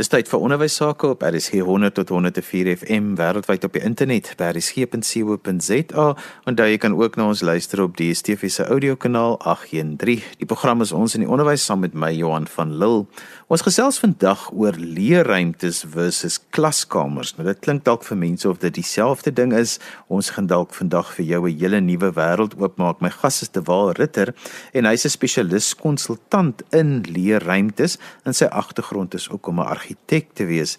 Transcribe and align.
Dis 0.00 0.08
tyd 0.08 0.24
vir 0.24 0.40
onderwys 0.40 0.78
sake 0.80 1.04
op 1.12 1.20
RSG 1.20 1.58
100 1.68 1.92
tot 1.98 2.08
104 2.14 2.70
FM 2.78 3.10
wêreldwyd 3.18 3.66
op 3.68 3.74
die 3.76 3.82
internet 3.84 4.30
by 4.40 4.46
rsg.co.za 4.54 6.06
en 6.48 6.56
daar 6.56 6.70
jy 6.70 6.78
kan 6.80 6.96
ook 6.96 7.18
na 7.20 7.26
ons 7.28 7.42
luister 7.44 7.82
op 7.84 7.98
die 7.98 8.06
DSTV 8.08 8.48
se 8.48 8.64
audiokanaal 8.64 9.36
813. 9.44 10.22
Die 10.40 10.48
program 10.48 10.80
is 10.80 10.94
ons 10.96 11.18
in 11.18 11.26
die 11.26 11.28
onderwys 11.28 11.66
saam 11.68 11.84
met 11.84 11.92
my 11.92 12.08
Johan 12.16 12.48
van 12.54 12.72
Lille. 12.72 13.04
Ons 13.52 13.60
gesels 13.66 13.98
vandag 14.00 14.46
oor 14.56 14.78
leerruimtes 14.80 15.82
versus 15.92 16.38
klaskamers. 16.56 17.34
Nou 17.36 17.44
dit 17.44 17.58
klink 17.60 17.82
dalk 17.84 18.06
vir 18.06 18.16
mense 18.16 18.48
of 18.48 18.62
dit 18.62 18.72
dieselfde 18.72 19.28
ding 19.36 19.52
is. 19.52 19.74
Ons 20.08 20.30
gaan 20.32 20.48
dalk 20.48 20.72
vandag 20.72 21.10
vir 21.18 21.26
jou 21.26 21.40
'n 21.48 21.58
hele 21.60 21.80
nuwe 21.80 22.10
wêreld 22.16 22.56
oopmaak. 22.56 23.02
My 23.02 23.10
gas 23.10 23.42
is 23.42 23.52
Dewaal 23.52 23.92
Ritter 23.92 24.32
en 24.72 24.86
hy's 24.86 25.04
'n 25.04 25.10
spesialis 25.10 25.74
konsultant 25.74 26.62
in 26.72 27.02
leerruimtes 27.02 27.98
en 28.24 28.32
sy 28.32 28.46
agtergrond 28.46 29.14
is 29.14 29.28
ook 29.28 29.46
om 29.46 29.60
'n 29.60 29.68
argitek 29.68 30.32
te 30.32 30.44
wees. 30.46 30.78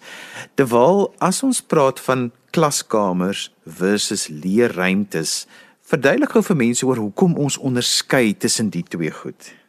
Terwyl 0.56 1.14
as 1.20 1.42
ons 1.42 1.62
praat 1.62 2.00
van 2.00 2.32
klaskamers 2.50 3.52
versus 3.66 4.26
leerruimtes, 4.26 5.46
verduidelik 5.82 6.30
gou 6.30 6.42
vir 6.42 6.56
mense 6.56 6.86
oor 6.86 6.96
hoekom 6.96 7.36
ons 7.36 7.58
onderskei 7.58 8.36
tussen 8.36 8.68
die 8.70 8.82
twee 8.82 9.10
goed. 9.10 9.63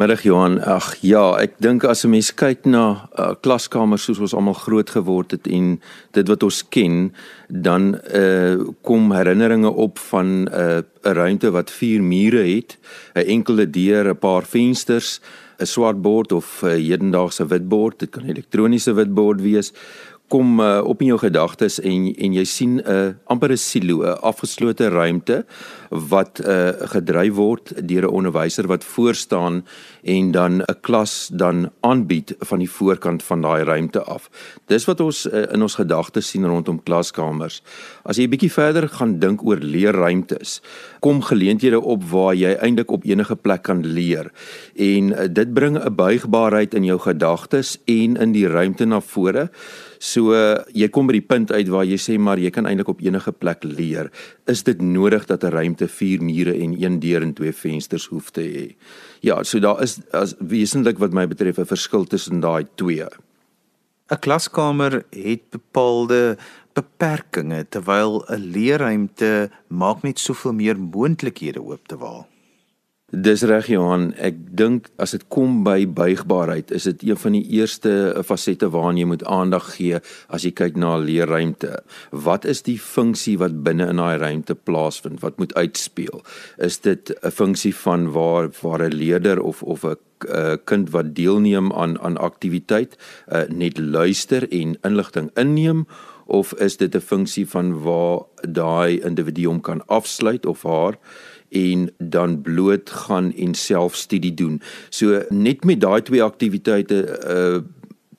Middag 0.00 0.22
Johan. 0.24 0.54
Ag 0.64 0.94
ja, 1.04 1.34
ek 1.36 1.58
dink 1.60 1.84
as 1.84 2.06
'n 2.06 2.10
mens 2.14 2.30
kyk 2.32 2.64
na 2.64 3.04
uh, 3.20 3.34
klaskamers 3.36 4.06
soos 4.08 4.20
ons 4.24 4.32
almal 4.32 4.56
groot 4.56 4.88
geword 4.88 5.30
het 5.36 5.44
en 5.44 5.76
dit 6.16 6.28
wat 6.28 6.42
ons 6.42 6.62
ken, 6.72 7.12
dan 7.52 8.00
uh, 8.08 8.64
kom 8.80 9.12
herinneringe 9.12 9.68
op 9.68 9.98
van 10.08 10.48
uh, 10.48 10.80
'n 11.04 11.12
ruimte 11.12 11.50
wat 11.52 11.68
vier 11.70 12.00
mure 12.00 12.40
het, 12.48 12.78
'n 13.14 13.28
enkele 13.28 13.68
deur, 13.68 14.08
'n 14.08 14.16
paar 14.16 14.48
vensters, 14.48 15.20
'n 15.60 15.66
swart 15.66 16.00
bord 16.00 16.32
of 16.32 16.62
'n 16.62 16.80
hedendaagse 16.80 17.44
wit 17.46 17.68
bord, 17.68 17.98
dit 17.98 18.10
kan 18.10 18.24
elektroniese 18.24 18.94
wit 18.94 19.12
bord 19.14 19.40
wees, 19.40 19.72
kom 20.30 20.60
uh, 20.62 20.80
op 20.86 21.00
in 21.02 21.10
jou 21.10 21.18
gedagtes 21.18 21.80
en 21.82 22.06
en 22.14 22.34
jy 22.38 22.44
sien 22.46 22.74
'n 22.78 22.82
uh, 22.86 23.12
amper 23.26 23.50
'n 23.52 23.56
silo, 23.56 24.02
'n 24.02 24.20
afgeslote 24.22 24.88
ruimte 24.88 25.44
wat 25.90 26.40
uh, 26.46 26.70
gedryf 26.94 27.34
word 27.34 27.72
deur 27.88 28.06
'n 28.06 28.14
onderwyser 28.14 28.66
wat 28.66 28.84
voor 28.84 29.14
staan 29.14 29.64
en 30.02 30.30
dan 30.30 30.62
'n 30.62 30.80
klas 30.80 31.30
dan 31.32 31.70
aanbied 31.80 32.34
van 32.38 32.58
die 32.58 32.70
voorkant 32.70 33.22
van 33.22 33.42
daai 33.42 33.64
ruimte 33.64 34.02
af. 34.02 34.30
Dis 34.66 34.84
wat 34.84 35.00
ons 35.00 35.26
uh, 35.26 35.52
in 35.52 35.62
ons 35.62 35.74
gedagtes 35.74 36.28
sien 36.28 36.46
rondom 36.46 36.82
klaskamers. 36.82 37.62
As 38.04 38.16
jy 38.16 38.24
'n 38.24 38.30
bietjie 38.30 38.52
verder 38.52 38.88
gaan 38.88 39.18
dink 39.18 39.42
oor 39.42 39.58
leerruimtes, 39.58 40.62
kom 41.00 41.22
geleenthede 41.22 41.80
op 41.80 42.04
waar 42.04 42.34
jy 42.34 42.54
eintlik 42.54 42.90
op 42.90 43.04
enige 43.04 43.36
plek 43.36 43.62
kan 43.62 43.86
leer. 43.86 44.30
En 44.76 45.10
uh, 45.10 45.26
dit 45.30 45.54
bring 45.54 45.78
'n 45.78 45.94
buigbaarheid 45.94 46.74
in 46.74 46.84
jou 46.84 46.98
gedagtes 46.98 47.78
en 47.84 48.16
in 48.16 48.32
die 48.32 48.46
ruimte 48.46 48.84
na 48.84 49.00
vore. 49.00 49.50
So 50.00 50.32
jy 50.72 50.88
kom 50.88 51.10
by 51.10 51.18
die 51.18 51.26
punt 51.28 51.50
uit 51.52 51.68
waar 51.68 51.84
jy 51.84 51.98
sê 52.00 52.16
maar 52.16 52.40
jy 52.40 52.48
kan 52.54 52.64
eintlik 52.64 52.88
op 52.88 53.02
enige 53.04 53.34
plek 53.36 53.66
leer. 53.68 54.08
Is 54.48 54.64
dit 54.64 54.80
nodig 54.80 55.26
dat 55.28 55.44
'n 55.44 55.52
ruimte 55.52 55.88
vier 55.88 56.22
mure 56.22 56.54
en 56.56 56.72
een 56.72 57.00
deur 57.00 57.22
en 57.22 57.34
twee 57.34 57.52
vensters 57.52 58.06
hoef 58.08 58.30
te 58.30 58.40
hê? 58.40 58.76
Ja, 59.20 59.42
so 59.44 59.60
daar 59.60 59.82
is 59.82 60.00
as 60.12 60.34
wesentlik 60.40 60.98
wat 60.98 61.12
my 61.12 61.26
betref 61.26 61.58
'n 61.58 61.66
verskil 61.66 62.04
tussen 62.04 62.40
daai 62.40 62.64
twee. 62.76 63.04
'n 64.10 64.18
Klaskamer 64.18 65.04
het 65.10 65.42
bepaalde 65.50 66.36
beperkings 66.72 67.68
terwyl 67.68 68.24
'n 68.26 68.40
leerruimte 68.40 69.50
maak 69.68 70.02
net 70.02 70.18
soveel 70.18 70.52
meer 70.52 70.78
moontlikhede 70.78 71.60
oop 71.60 71.86
te 71.86 71.96
waal. 71.96 72.26
Dis 73.10 73.42
reg 73.42 73.66
Johan, 73.66 74.12
ek 74.22 74.36
dink 74.54 74.86
as 75.02 75.16
dit 75.16 75.24
kom 75.34 75.64
by 75.66 75.82
buigbaarheid, 75.82 76.68
is 76.70 76.84
dit 76.86 77.08
een 77.08 77.18
van 77.18 77.34
die 77.34 77.42
eerste 77.58 77.92
fasette 78.22 78.68
waaraan 78.70 79.00
jy 79.00 79.06
moet 79.10 79.24
aandag 79.26 79.72
gee 79.74 79.98
as 80.30 80.46
jy 80.46 80.52
kyk 80.54 80.78
na 80.78 80.94
'n 80.94 81.06
leerruimte. 81.08 81.82
Wat 82.14 82.44
is 82.44 82.62
die 82.62 82.78
funksie 82.78 83.36
wat 83.38 83.64
binne 83.66 83.88
in 83.90 83.98
daai 83.98 84.18
ruimte 84.18 84.54
plaasvind? 84.54 85.20
Wat 85.26 85.38
moet 85.38 85.54
uitspeel? 85.54 86.22
Is 86.58 86.78
dit 86.78 87.10
'n 87.10 87.30
funksie 87.30 87.74
van 87.74 88.12
waar 88.12 88.48
waar 88.62 88.86
'n 88.86 88.94
leerder 88.94 89.42
of 89.42 89.62
of 89.62 89.84
'n 89.84 89.96
'n 90.28 90.58
kind 90.64 90.90
wat 90.90 91.14
deelneem 91.14 91.72
aan 91.72 91.98
aan 91.98 92.16
aktiwiteit 92.16 92.96
uh, 93.28 93.42
net 93.48 93.78
luister 93.78 94.48
en 94.52 94.78
inligting 94.82 95.30
inneem 95.34 95.86
of 96.26 96.52
is 96.52 96.76
dit 96.76 96.94
'n 96.94 97.00
funksie 97.00 97.48
van 97.48 97.82
waar 97.82 98.20
daai 98.48 99.00
individu 99.00 99.46
hom 99.46 99.60
kan 99.60 99.86
afsluit 99.86 100.46
of 100.46 100.62
haar 100.62 100.98
en 101.50 101.90
dan 101.98 102.40
bloot 102.42 102.90
gaan 102.90 103.32
en 103.34 103.54
selfstudie 103.54 104.34
doen. 104.34 104.60
So 104.90 105.22
net 105.30 105.64
met 105.64 105.80
daai 105.80 106.02
twee 106.02 106.22
aktiwiteite 106.22 107.04
uh 107.26 107.60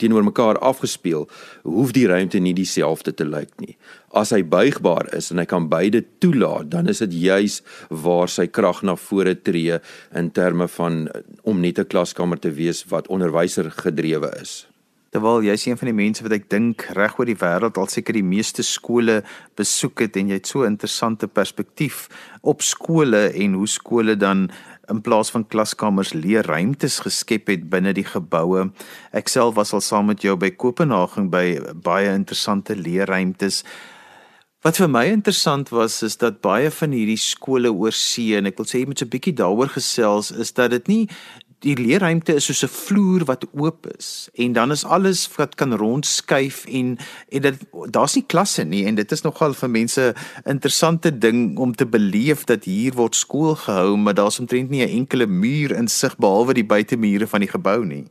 teenoor 0.02 0.24
mekaar 0.26 0.58
afgespeel, 0.66 1.28
hoef 1.62 1.92
die 1.94 2.08
ruimte 2.10 2.40
nie 2.42 2.56
dieselfde 2.58 3.14
te 3.14 3.28
lyk 3.28 3.52
nie. 3.62 3.76
As 4.18 4.34
hy 4.34 4.42
buigbaar 4.42 5.12
is 5.18 5.30
en 5.30 5.42
hy 5.42 5.46
kan 5.50 5.70
beide 5.72 6.04
toelaat, 6.24 6.72
dan 6.74 6.90
is 6.90 7.04
dit 7.06 7.14
juis 7.28 7.60
waar 8.04 8.32
sy 8.32 8.48
krag 8.50 8.82
na 8.88 8.98
vore 8.98 9.36
tree 9.38 9.78
in 10.18 10.32
terme 10.34 10.68
van 10.80 11.06
om 11.44 11.62
net 11.62 11.80
'n 11.80 11.86
klaskamer 11.86 12.40
te 12.40 12.50
wees 12.50 12.84
wat 12.90 13.08
onderwyser 13.08 13.72
gedrewe 13.72 14.34
is. 14.42 14.71
Terwyl 15.12 15.44
jy's 15.44 15.66
een 15.68 15.76
van 15.76 15.90
die 15.90 15.96
mense 15.98 16.24
wat 16.24 16.32
ek 16.38 16.46
dink 16.48 16.86
reg 16.96 17.18
oor 17.20 17.28
die 17.28 17.36
wêreld 17.36 17.76
al 17.76 17.90
seker 17.92 18.16
die 18.16 18.24
meeste 18.24 18.64
skole 18.64 19.18
besoek 19.60 20.06
het 20.06 20.16
en 20.16 20.30
jy 20.32 20.38
het 20.40 20.48
so 20.48 20.64
interessante 20.64 21.28
perspektief 21.28 22.06
op 22.48 22.64
skole 22.64 23.26
en 23.36 23.58
hoe 23.60 23.68
skole 23.68 24.16
dan 24.16 24.46
in 24.92 25.02
plaas 25.04 25.34
van 25.36 25.44
klaskamers 25.44 26.14
leerruimtes 26.16 27.02
geskep 27.04 27.52
het 27.52 27.68
binne 27.74 27.92
die 27.96 28.08
geboue. 28.08 28.70
Ek 29.12 29.28
self 29.28 29.58
was 29.60 29.76
al 29.76 29.84
saam 29.84 30.08
met 30.14 30.24
jou 30.24 30.38
by 30.40 30.54
Kopenhagen 30.56 31.28
by 31.34 31.60
baie 31.84 32.16
interessante 32.16 32.80
leerruimtes. 32.80 33.66
Wat 34.64 34.80
vir 34.80 34.92
my 34.94 35.08
interessant 35.12 35.76
was 35.76 36.00
is 36.08 36.16
dat 36.24 36.40
baie 36.40 36.72
van 36.72 36.96
hierdie 36.96 37.20
skole 37.20 37.72
oor 37.74 37.92
see 37.92 38.38
en 38.40 38.48
ek 38.48 38.64
wil 38.64 38.68
sê 38.70 38.80
jy 38.80 38.88
moet 38.88 39.04
so 39.04 39.06
'n 39.06 39.12
bietjie 39.12 39.36
daaroor 39.36 39.76
gesels 39.76 40.32
is 40.32 40.56
dat 40.56 40.72
dit 40.72 40.88
nie 40.88 41.06
die 41.62 41.76
leerruimte 41.78 42.34
is 42.34 42.46
soos 42.50 42.64
'n 42.64 42.74
vloer 42.74 43.26
wat 43.26 43.46
oop 43.54 43.88
is 43.98 44.30
en 44.34 44.54
dan 44.54 44.72
is 44.72 44.86
alles 44.86 45.30
wat 45.36 45.56
kan 45.56 45.74
rondskuif 45.74 46.66
en 46.66 46.98
en 47.30 47.42
dit 47.42 47.58
daar's 47.90 48.16
nie 48.16 48.26
klasse 48.26 48.64
nie 48.64 48.86
en 48.86 48.96
dit 48.96 49.12
is 49.12 49.22
nogal 49.22 49.54
vir 49.54 49.70
mense 49.70 50.14
interessante 50.46 51.18
ding 51.18 51.58
om 51.58 51.76
te 51.76 51.86
beleef 51.86 52.44
dat 52.44 52.64
hier 52.64 52.94
word 52.94 53.16
skool 53.16 53.56
gehou 53.56 53.98
maar 53.98 54.14
daar's 54.14 54.40
omtrent 54.40 54.70
nie 54.70 54.86
'n 54.86 54.98
enkele 55.02 55.28
muur 55.28 55.72
in 55.72 55.88
sig 55.88 56.18
behalwe 56.18 56.54
die 56.54 56.66
buitemure 56.66 57.28
van 57.28 57.40
die 57.40 57.50
gebou 57.50 57.86
nie. 57.86 58.06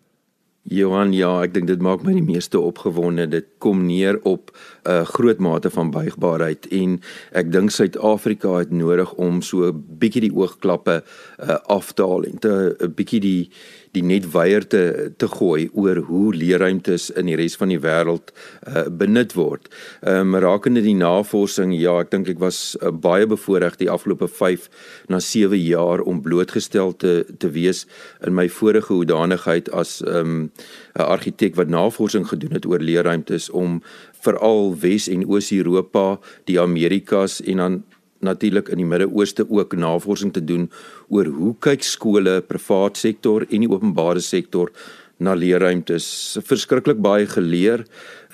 Johan, 0.68 1.14
ja, 1.16 1.30
ek 1.40 1.54
dink 1.54 1.70
dit 1.70 1.80
maak 1.80 2.02
my 2.04 2.12
die 2.12 2.24
meeste 2.24 2.60
opgewonde. 2.60 3.24
Dit 3.32 3.46
kom 3.64 3.86
neer 3.86 4.18
op 4.28 4.52
'n 4.84 4.90
uh, 4.90 5.04
groot 5.04 5.38
mate 5.38 5.70
van 5.70 5.90
buigbaarheid 5.90 6.66
en 6.68 7.00
ek 7.32 7.52
dink 7.52 7.70
Suid-Afrika 7.70 8.58
het 8.58 8.70
nodig 8.70 9.12
om 9.14 9.42
so 9.42 9.72
'n 9.72 9.84
bietjie 9.98 10.28
die 10.28 10.36
oogklappe 10.36 11.02
uh, 11.02 11.56
af 11.66 11.92
te 11.92 12.02
haal 12.02 12.24
en 12.24 12.38
te 12.38 12.76
'n 12.78 12.94
bietjie 12.94 13.20
die 13.20 13.50
die 13.92 14.02
net 14.02 14.28
weier 14.32 14.66
te 14.66 15.12
te 15.18 15.26
gooi 15.28 15.68
oor 15.74 15.96
hoe 16.06 16.34
leerruimtes 16.34 17.10
in 17.18 17.26
die 17.26 17.36
res 17.38 17.56
van 17.58 17.72
die 17.72 17.80
wêreld 17.82 18.30
uh, 18.68 18.86
benut 18.88 19.34
word. 19.34 19.68
Ehm 20.02 20.34
um, 20.34 20.40
rakende 20.40 20.82
die 20.82 20.94
navorsing, 20.94 21.74
ja, 21.74 21.98
ek 22.00 22.10
dink 22.10 22.28
ek 22.28 22.38
was 22.38 22.76
uh, 22.80 22.90
baie 22.90 23.26
bevoordeel 23.26 23.78
die 23.78 23.90
afgelope 23.90 24.28
5 24.28 24.68
na 25.08 25.18
7 25.20 25.58
jaar 25.58 26.00
om 26.00 26.22
blootgestel 26.22 26.94
te 26.96 27.24
te 27.38 27.50
wees 27.50 27.86
in 28.26 28.34
my 28.34 28.48
vorige 28.48 28.92
hoedanigheid 28.92 29.70
as 29.72 30.00
ehm, 30.06 30.49
'n 30.98 31.02
argitek 31.02 31.54
wat 31.54 31.68
navorsing 31.68 32.26
gedoen 32.28 32.52
het 32.52 32.66
oor 32.66 32.78
leerruimtes 32.78 33.50
om 33.50 33.82
veral 34.20 34.76
Wes 34.80 35.08
en 35.08 35.26
Oos-Europa, 35.26 36.18
die 36.44 36.60
Amerikas 36.60 37.40
en 37.42 37.56
dan 37.56 37.82
natuurlik 38.20 38.68
in 38.68 38.76
die 38.82 38.86
Midde-Ooste 38.86 39.46
ook 39.48 39.76
navorsing 39.76 40.32
te 40.32 40.44
doen 40.44 40.70
oor 41.08 41.24
hoe 41.24 41.54
kyk 41.58 41.82
skole, 41.82 42.40
privaat 42.40 42.96
sektor 42.96 43.46
en 43.48 43.64
die 43.64 43.70
openbare 43.70 44.20
sektor 44.20 44.72
na 45.20 45.34
leerruimtes. 45.36 46.38
Verskriklik 46.48 47.00
baie 47.04 47.28
geleer. 47.28 47.84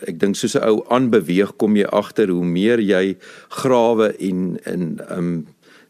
Ek 0.07 0.19
dink 0.21 0.37
soos 0.37 0.55
'n 0.55 0.63
ou 0.63 0.85
aanbeweeg 0.91 1.57
kom 1.57 1.77
jy 1.77 1.87
agter 1.87 2.29
hoe 2.29 2.45
meer 2.45 2.81
jy 2.81 3.17
grawe 3.49 4.15
en 4.19 4.59
in 4.67 5.01
um 5.11 5.47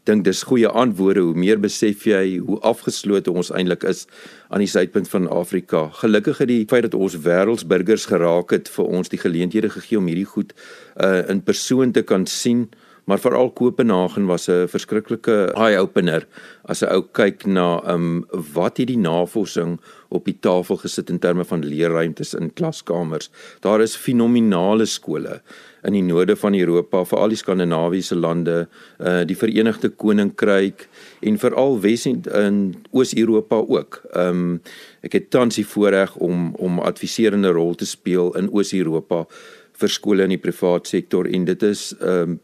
dink 0.06 0.25
dis 0.25 0.43
goeie 0.47 0.69
antwoorde 0.69 1.25
hoe 1.26 1.35
meer 1.35 1.58
besef 1.61 2.06
jy 2.06 2.38
hoe 2.38 2.58
afgeslote 2.67 3.32
ons 3.32 3.50
eintlik 3.50 3.85
is 3.91 4.05
aan 4.49 4.62
die 4.62 4.70
suidpunt 4.70 5.11
van 5.11 5.29
Afrika. 5.29 5.87
Gelukkig 6.00 6.38
het 6.43 6.50
die 6.50 6.64
feit 6.70 6.87
dat 6.87 6.94
ons 6.94 7.19
wêreldsburgers 7.26 8.06
geraak 8.12 8.55
het 8.55 8.70
vir 8.70 8.91
ons 8.99 9.11
die 9.11 9.20
geleenthede 9.20 9.70
gegee 9.75 9.99
om 9.99 10.11
hierdie 10.11 10.29
goed 10.31 10.55
uh 11.03 11.25
in 11.32 11.43
persoon 11.43 11.93
te 11.93 12.03
kan 12.06 12.26
sien 12.31 12.69
Maar 13.06 13.20
veral 13.23 13.53
Kopenhagen 13.55 14.26
was 14.26 14.49
'n 14.49 14.67
verskriklike 14.69 15.53
eye-opener 15.55 16.26
as 16.64 16.82
'n 16.82 16.91
ou 16.91 17.03
kyk 17.12 17.47
na 17.47 17.81
ehm 17.85 17.94
um, 17.94 18.26
wat 18.53 18.76
hierdie 18.76 18.99
navorsing 18.99 19.79
op 20.08 20.25
die 20.25 20.38
tafel 20.41 20.76
gesit 20.76 21.11
in 21.11 21.19
terme 21.19 21.44
van 21.44 21.64
leerruimtes 21.64 22.35
in 22.35 22.53
klaskamers. 22.53 23.31
Daar 23.61 23.81
is 23.81 23.97
fenominale 23.97 24.85
skole 24.85 25.41
in 25.85 25.93
die 25.93 26.03
noorde 26.03 26.37
van 26.37 26.55
Europa, 26.55 27.05
veral 27.05 27.29
die 27.29 27.37
Skandinawiese 27.37 28.17
lande, 28.17 28.69
uh 28.99 29.23
die 29.25 29.37
Verenigde 29.37 29.88
Koninkryk 29.88 30.88
en 31.20 31.38
veral 31.38 31.81
Wes 31.81 32.06
en 32.06 32.75
Oos-Europa 32.91 33.56
ook. 33.56 34.02
Um 34.14 34.61
ek 35.00 35.12
het 35.12 35.31
tans 35.31 35.55
die 35.55 35.67
voorreg 35.67 36.17
om 36.17 36.55
om 36.55 36.81
adviserende 36.81 37.49
rol 37.49 37.75
te 37.75 37.87
speel 37.87 38.35
in 38.37 38.50
Oos-Europa 38.50 39.26
vir 39.73 39.88
skole 39.88 40.23
in 40.23 40.35
die 40.35 40.43
privaat 40.43 40.87
sektor 40.87 41.26
en 41.26 41.44
dit 41.44 41.62
is 41.62 41.94
um 42.00 42.41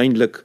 eintlik 0.00 0.42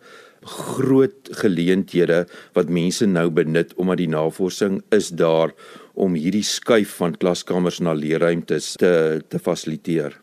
groot 0.49 1.29
geleenthede 1.41 2.23
wat 2.55 2.71
mense 2.71 3.05
nou 3.05 3.27
benut 3.29 3.73
omdat 3.75 3.99
die 3.99 4.09
navorsing 4.11 4.79
is 4.95 5.11
daar 5.11 5.51
om 5.99 6.15
hierdie 6.15 6.45
skuif 6.47 6.95
van 7.01 7.17
klaskamers 7.19 7.81
na 7.83 7.93
leerruimtes 7.93 8.73
te 8.79 9.21
te 9.27 9.39
fasiliteer. 9.39 10.15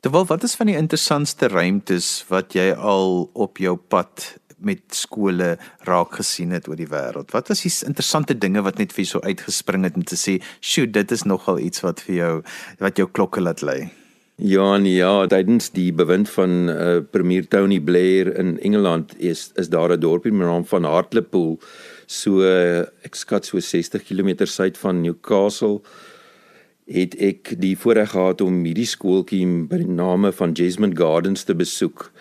Terwyl 0.00 0.26
wat 0.30 0.44
is 0.46 0.54
van 0.54 0.70
die 0.70 0.78
interessantste 0.78 1.48
ruimtes 1.50 2.24
wat 2.30 2.54
jy 2.54 2.70
al 2.72 3.26
op 3.34 3.58
jou 3.58 3.74
pad 3.76 4.36
met 4.62 4.80
skole 4.94 5.56
raak 5.84 6.16
gesien 6.20 6.54
het 6.54 6.68
oor 6.70 6.78
die 6.78 6.88
wêreld? 6.88 7.34
Wat 7.34 7.50
was 7.50 7.64
die 7.66 7.72
interessante 7.88 8.38
dinge 8.38 8.62
wat 8.64 8.78
net 8.78 8.94
vir 8.94 9.04
jou 9.04 9.16
so 9.16 9.26
uitgespring 9.26 9.84
het 9.84 9.96
om 9.98 10.04
te 10.04 10.16
sê, 10.16 10.40
"Sjoe, 10.60 10.86
dit 10.86 11.10
is 11.12 11.24
nogal 11.24 11.58
iets 11.58 11.80
wat 11.80 12.00
vir 12.00 12.16
jou 12.16 12.42
wat 12.78 12.96
jou 12.96 13.08
klokke 13.08 13.40
laat 13.40 13.62
lei." 13.62 13.90
Ja, 14.36 14.76
nee, 14.76 14.98
ja, 15.00 15.24
tydens 15.32 15.70
die 15.72 15.94
bewind 15.96 16.28
van 16.28 16.68
uh, 16.68 16.98
premier 17.10 17.46
Tony 17.48 17.78
Blair 17.80 18.28
in 18.36 18.58
Engeland 18.60 19.14
is 19.16 19.50
is 19.56 19.70
daar 19.72 19.92
'n 19.92 20.00
dorpie 20.00 20.32
met 20.32 20.46
naam 20.46 20.64
van 20.64 20.84
Hartlepool, 20.84 21.58
so 22.06 22.42
uh, 22.44 22.84
ek 23.02 23.14
skat 23.14 23.46
so 23.46 23.58
60 23.58 24.04
km 24.04 24.44
suid 24.44 24.78
van 24.78 25.00
Newcastle 25.00 25.80
het 26.86 27.14
ek 27.14 27.54
die 27.60 27.78
voorreg 27.78 28.10
gehad 28.10 28.40
om 28.40 28.64
hierdie 28.64 28.86
skooltjie 28.86 29.46
by 29.68 29.76
die 29.76 29.88
name 29.88 30.32
van 30.32 30.52
Jasmine 30.52 30.96
Gardens 30.96 31.44
te 31.44 31.54
besoek. 31.54 32.12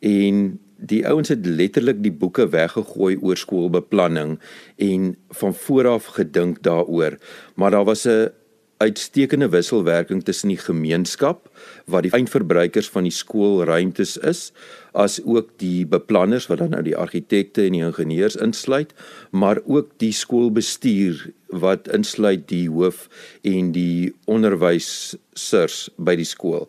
En 0.00 0.60
die 0.78 1.02
ouens 1.08 1.28
het 1.28 1.46
letterlik 1.46 2.02
die 2.02 2.12
boeke 2.12 2.48
weggegooi 2.48 3.16
oor 3.20 3.36
skoolbeplanning 3.36 4.38
en 4.76 5.16
van 5.28 5.54
vooraf 5.54 6.06
gedink 6.06 6.62
daaroor. 6.62 7.18
Maar 7.56 7.70
daar 7.70 7.84
was 7.84 8.06
'n 8.06 8.30
uitstekende 8.78 9.48
wisselwerking 9.52 10.22
tussen 10.24 10.52
die 10.52 10.60
gemeenskap 10.60 11.48
wat 11.88 12.04
die 12.04 12.12
eindverbruikers 12.16 12.90
van 12.92 13.08
die 13.08 13.14
skoolruimtes 13.14 14.16
is 14.16 14.50
as 14.96 15.16
ook 15.24 15.48
die 15.62 15.86
beplanners 15.88 16.48
wat 16.50 16.60
dan 16.60 16.74
nou 16.76 16.82
die 16.84 16.96
argitekte 16.96 17.64
en 17.64 17.76
die 17.76 17.84
ingenieurs 17.86 18.36
insluit 18.36 18.92
maar 19.30 19.62
ook 19.64 19.94
die 20.02 20.12
skoolbestuur 20.12 21.28
wat 21.62 21.88
insluit 21.94 22.44
die 22.52 22.66
hoof 22.68 23.06
en 23.46 23.72
die 23.72 24.12
onderwysers 24.28 25.86
by 25.96 26.16
die 26.18 26.28
skool 26.28 26.68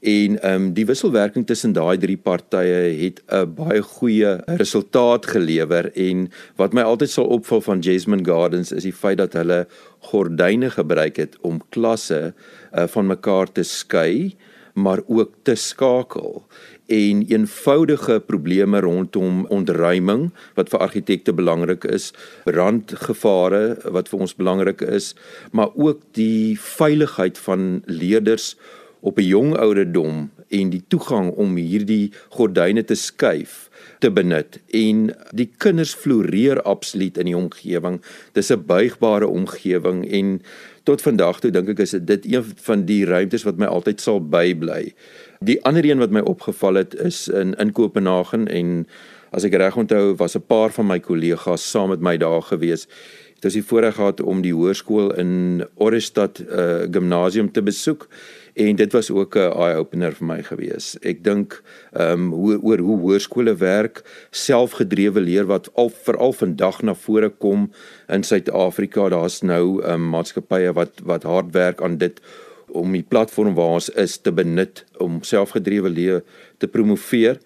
en 0.00 0.40
ehm 0.40 0.54
um, 0.54 0.66
die 0.74 0.86
wisselwerking 0.86 1.46
tussen 1.46 1.72
daai 1.74 1.98
drie 1.98 2.16
partye 2.16 2.94
het 3.00 3.22
'n 3.26 3.54
baie 3.54 3.82
goeie 3.82 4.38
resultaat 4.46 5.26
gelewer 5.26 5.90
en 5.94 6.30
wat 6.56 6.72
my 6.72 6.82
altyd 6.82 7.10
sal 7.10 7.26
opval 7.26 7.60
van 7.60 7.80
Jasmine 7.80 8.24
Gardens 8.24 8.72
is 8.72 8.82
die 8.82 8.92
feit 8.92 9.18
dat 9.18 9.32
hulle 9.32 9.66
gordyne 9.98 10.70
gebruik 10.70 11.16
het 11.16 11.36
om 11.40 11.60
klasse 11.70 12.34
uh, 12.74 12.86
van 12.86 13.06
mekaar 13.06 13.52
te 13.52 13.62
skei 13.62 14.36
maar 14.78 15.00
ook 15.06 15.32
te 15.42 15.54
skakel. 15.54 16.46
En 16.86 17.24
eenvoudige 17.28 18.22
probleme 18.26 18.80
rondom 18.80 19.46
ontruiming 19.46 20.30
wat 20.54 20.70
vir 20.72 20.80
argitekte 20.80 21.34
belangrik 21.36 21.84
is, 21.84 22.12
brandgevare 22.44 23.76
wat 23.92 24.08
vir 24.08 24.24
ons 24.24 24.36
belangrik 24.38 24.80
is, 24.80 25.14
maar 25.52 25.74
ook 25.74 26.00
die 26.16 26.56
veiligheid 26.60 27.38
van 27.38 27.82
leerders 27.84 28.54
op 29.00 29.18
'n 29.18 29.22
jong 29.24 29.56
ouderdom 29.56 30.30
en 30.48 30.70
die 30.70 30.82
toegang 30.88 31.30
om 31.30 31.56
hierdie 31.56 32.12
gordyne 32.28 32.84
te 32.84 32.94
skuif 32.94 33.68
te 33.98 34.10
benut 34.10 34.58
en 34.74 35.10
die 35.36 35.48
kinders 35.56 35.94
floreer 35.94 36.62
absoluut 36.62 37.18
in 37.18 37.30
die 37.30 37.36
omgewing. 37.36 38.00
Dis 38.32 38.50
'n 38.50 38.64
buigbare 38.66 39.26
omgewing 39.26 40.10
en 40.10 40.40
tot 40.82 41.02
vandag 41.02 41.40
toe 41.40 41.50
dink 41.50 41.68
ek 41.68 41.78
is 41.78 41.90
dit 41.90 42.26
een 42.26 42.44
van 42.56 42.84
die 42.84 43.04
ruimtes 43.04 43.42
wat 43.42 43.58
my 43.58 43.66
altyd 43.66 44.00
sal 44.00 44.20
bybly. 44.20 44.94
Die 45.40 45.64
ander 45.64 45.84
een 45.84 45.98
wat 45.98 46.10
my 46.10 46.20
opgeval 46.20 46.74
het 46.74 46.94
is 46.94 47.28
in 47.28 47.54
in 47.54 47.72
Kopenhagen 47.72 48.48
en 48.48 48.86
as 49.30 49.44
ek 49.44 49.54
reg 49.54 49.76
onthou 49.76 50.16
was 50.16 50.36
'n 50.36 50.46
paar 50.46 50.70
van 50.70 50.86
my 50.86 51.00
kollegas 51.00 51.70
saam 51.70 51.88
met 51.88 52.00
my 52.00 52.16
daar 52.16 52.42
gewees. 52.42 52.86
Het 53.34 53.44
ons 53.44 53.54
die 53.54 53.62
voorreg 53.62 53.94
gehad 53.94 54.20
om 54.20 54.40
die 54.42 54.54
hoërskool 54.54 55.14
in 55.14 55.64
Orestad 55.74 56.40
uh, 56.40 56.90
gimnasium 56.90 57.52
te 57.52 57.62
besoek 57.62 58.08
en 58.58 58.76
dit 58.76 58.92
was 58.92 59.10
ook 59.10 59.36
'n 59.36 59.52
eye 59.64 59.76
opener 59.76 60.12
vir 60.12 60.26
my 60.26 60.42
gewees. 60.42 60.96
Ek 61.00 61.24
dink 61.24 61.62
ehm 61.92 62.12
um, 62.12 62.30
hoe 62.32 62.58
oor 62.62 62.78
hoe 62.78 62.98
hoërskole 62.98 63.54
werk, 63.54 64.02
selfgedrewe 64.30 65.20
leer 65.20 65.46
wat 65.46 65.70
al 65.74 65.90
veral 65.90 66.32
vandag 66.32 66.82
na 66.82 66.94
vore 66.94 67.28
kom 67.28 67.70
in 68.08 68.22
Suid-Afrika. 68.22 69.08
Daar's 69.08 69.40
nou 69.42 69.82
ehm 69.82 69.92
um, 69.92 70.08
maatskappye 70.08 70.72
wat 70.72 71.00
wat 71.04 71.22
hard 71.22 71.52
werk 71.52 71.82
aan 71.82 71.98
dit 71.98 72.20
om 72.68 72.92
die 72.92 73.06
platform 73.08 73.54
waar 73.54 73.78
ons 73.78 73.88
is 73.88 74.18
te 74.18 74.32
benut 74.32 74.84
om 74.96 75.22
selfgedrewe 75.22 75.88
lewe 75.88 76.22
te 76.58 76.68
promoveer 76.68 77.38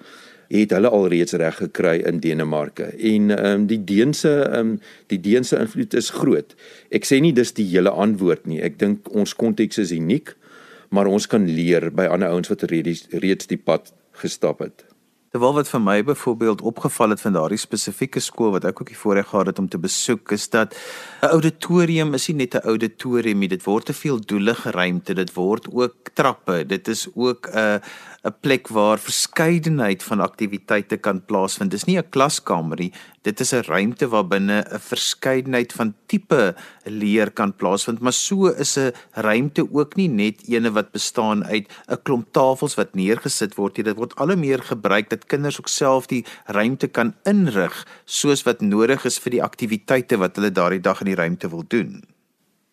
het 0.49 0.71
hulle 0.71 0.89
alreeds 0.89 1.33
reg 1.33 1.57
gekry 1.57 2.03
in 2.05 2.21
Denemarke. 2.21 2.85
En 2.85 3.31
ehm 3.31 3.61
um, 3.61 3.67
die 3.67 3.85
Deense 3.85 4.33
ehm 4.43 4.59
um, 4.59 4.81
die 5.07 5.21
Deense 5.21 5.59
invloed 5.59 5.95
is 5.95 6.11
groot. 6.11 6.55
Ek 6.91 7.05
sê 7.05 7.21
nie 7.21 7.33
dis 7.33 7.53
die 7.53 7.69
hele 7.69 7.91
antwoord 7.91 8.47
nie. 8.47 8.63
Ek 8.63 8.79
dink 8.79 9.09
ons 9.15 9.35
konteks 9.35 9.79
is 9.79 9.93
uniek 9.93 10.37
maar 10.93 11.09
ons 11.09 11.27
kan 11.27 11.49
leer 11.49 11.89
by 11.91 12.07
ander 12.13 12.29
ouens 12.29 12.51
wat 12.53 12.67
reeds 12.69 13.07
reeds 13.25 13.49
die 13.51 13.61
pad 13.61 13.93
gestap 14.23 14.61
het. 14.61 14.85
Terwyl 15.33 15.55
wat 15.57 15.69
vir 15.73 15.81
my 15.81 15.95
byvoorbeeld 16.05 16.61
opgeval 16.61 17.15
het 17.15 17.23
van 17.25 17.33
daardie 17.33 17.57
spesifieke 17.57 18.21
skool 18.21 18.51
wat 18.53 18.67
ek 18.69 18.83
ook 18.83 18.91
die 18.91 18.99
voorreg 19.01 19.31
gehad 19.31 19.49
het 19.49 19.63
om 19.63 19.69
te 19.73 19.79
besoek, 19.81 20.35
is 20.37 20.45
dat 20.53 20.77
'n 21.23 21.33
auditorium 21.33 22.13
is 22.13 22.29
nie 22.29 22.37
net 22.45 22.55
'n 22.55 22.69
auditorium 22.69 23.39
nie, 23.39 23.49
dit 23.49 23.65
word 23.65 23.87
te 23.87 23.95
veel 23.95 24.21
doelige 24.21 24.71
ruimte, 24.71 25.15
dit 25.15 25.33
word 25.33 25.73
ook 25.73 26.13
trappe, 26.13 26.67
dit 26.67 26.89
is 26.89 27.09
ook 27.15 27.49
'n 27.49 27.81
'n 28.23 28.35
plek 28.41 28.69
waar 28.69 28.99
verskeidenheid 28.99 30.03
van 30.03 30.21
aktiwiteite 30.21 30.97
kan 30.97 31.25
plaasvind. 31.25 31.71
Dis 31.71 31.85
nie 31.85 31.99
'n 31.99 32.09
klaskamer 32.11 32.79
nie, 32.79 32.93
dit 33.23 33.41
is 33.41 33.53
'n 33.53 33.67
ruimte 33.67 34.09
waar 34.09 34.27
binne 34.27 34.63
'n 34.63 34.79
verskeidenheid 34.79 35.73
van 35.73 35.95
tipe 36.07 36.55
leer 36.85 37.31
kan 37.31 37.57
plaasvind, 37.57 38.01
maar 38.01 38.13
so 38.13 38.47
is 38.47 38.77
'n 38.79 38.93
ruimte 39.13 39.67
ook 39.73 39.97
nie 39.97 40.09
net 40.09 40.49
eene 40.49 40.71
wat 40.71 40.93
bestaan 40.93 41.45
uit 41.45 41.67
'n 41.89 42.03
klomp 42.03 42.33
tafels 42.33 42.75
wat 42.75 42.95
neergesit 42.95 43.55
word 43.55 43.77
nie. 43.77 43.85
Dit 43.85 43.97
word 43.97 44.17
al 44.17 44.27
hoe 44.27 44.37
meer 44.37 44.63
gebruik 44.63 45.11
dat 45.11 45.22
kinders 45.27 45.59
ook 45.61 45.69
self 45.69 46.07
die 46.07 46.25
ruimte 46.47 46.89
kan 46.89 47.15
inrig 47.25 47.87
soos 48.05 48.43
wat 48.43 48.61
nodig 48.61 49.05
is 49.05 49.19
vir 49.19 49.31
die 49.31 49.43
aktiwiteite 49.43 50.19
wat 50.19 50.37
hulle 50.37 50.51
daardie 50.51 50.81
dag 50.81 51.01
in 51.01 51.13
die 51.13 51.21
ruimte 51.21 51.51
wil 51.51 51.65
doen. 51.69 52.03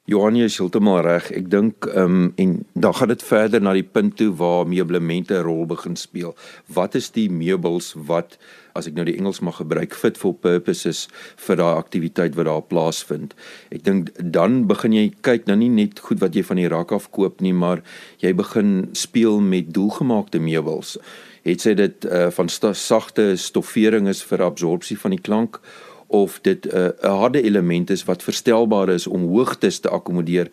Johannie 0.10 0.44
is 0.48 0.56
heeltemal 0.58 1.04
reg. 1.06 1.28
Ek 1.38 1.50
dink 1.54 1.86
ehm 1.86 2.16
um, 2.16 2.30
en 2.42 2.54
dan 2.74 2.96
gaan 2.98 3.12
dit 3.12 3.24
verder 3.24 3.62
na 3.62 3.76
die 3.78 3.86
punt 3.86 4.16
toe 4.18 4.32
waar 4.40 4.66
meublemente 4.66 5.38
'n 5.38 5.46
rol 5.46 5.66
begin 5.70 5.96
speel. 5.96 6.34
Wat 6.66 6.96
is 6.96 7.12
die 7.12 7.30
meubels 7.30 7.94
wat 7.94 8.38
as 8.80 8.88
ek 8.90 8.96
nou 8.98 9.06
die 9.08 9.18
Engels 9.20 9.42
mag 9.46 9.60
gebruik 9.60 9.96
fit 9.98 10.18
for 10.20 10.34
purposes 10.34 11.06
vir 11.46 11.60
daai 11.60 11.76
aktiwiteit 11.78 12.38
wat 12.40 12.50
daar 12.50 12.66
plaasvind. 12.72 13.36
Ek 13.76 13.84
dink 13.86 14.14
dan 14.20 14.64
begin 14.70 14.96
jy 14.96 15.06
kyk 15.26 15.50
nou 15.50 15.60
nie 15.60 15.72
net 15.74 16.02
goed 16.04 16.24
wat 16.24 16.38
jy 16.38 16.46
van 16.48 16.62
die 16.62 16.70
rak 16.72 16.94
af 16.96 17.10
koop 17.16 17.44
nie, 17.46 17.54
maar 17.54 17.84
jy 18.24 18.34
begin 18.38 18.90
speel 18.98 19.40
met 19.44 19.74
doelgemaakte 19.76 20.42
meubels. 20.44 20.98
Het 21.48 21.64
sê 21.64 21.76
dit 21.78 22.10
uh, 22.10 22.28
van 22.36 22.50
sta, 22.52 22.74
sagte 22.74 23.32
stoffering 23.40 24.10
is 24.12 24.24
vir 24.26 24.44
absorpsie 24.46 24.98
van 25.00 25.16
die 25.16 25.24
klank 25.24 25.62
of 26.10 26.40
dit 26.42 26.66
'n 26.66 26.76
uh, 26.76 27.16
harde 27.22 27.42
element 27.42 27.90
is 27.90 28.04
wat 28.04 28.24
verstelbaar 28.24 28.90
is 28.90 29.08
om 29.08 29.30
hoogtes 29.30 29.80
te 29.80 29.90
akkommodeer 29.90 30.50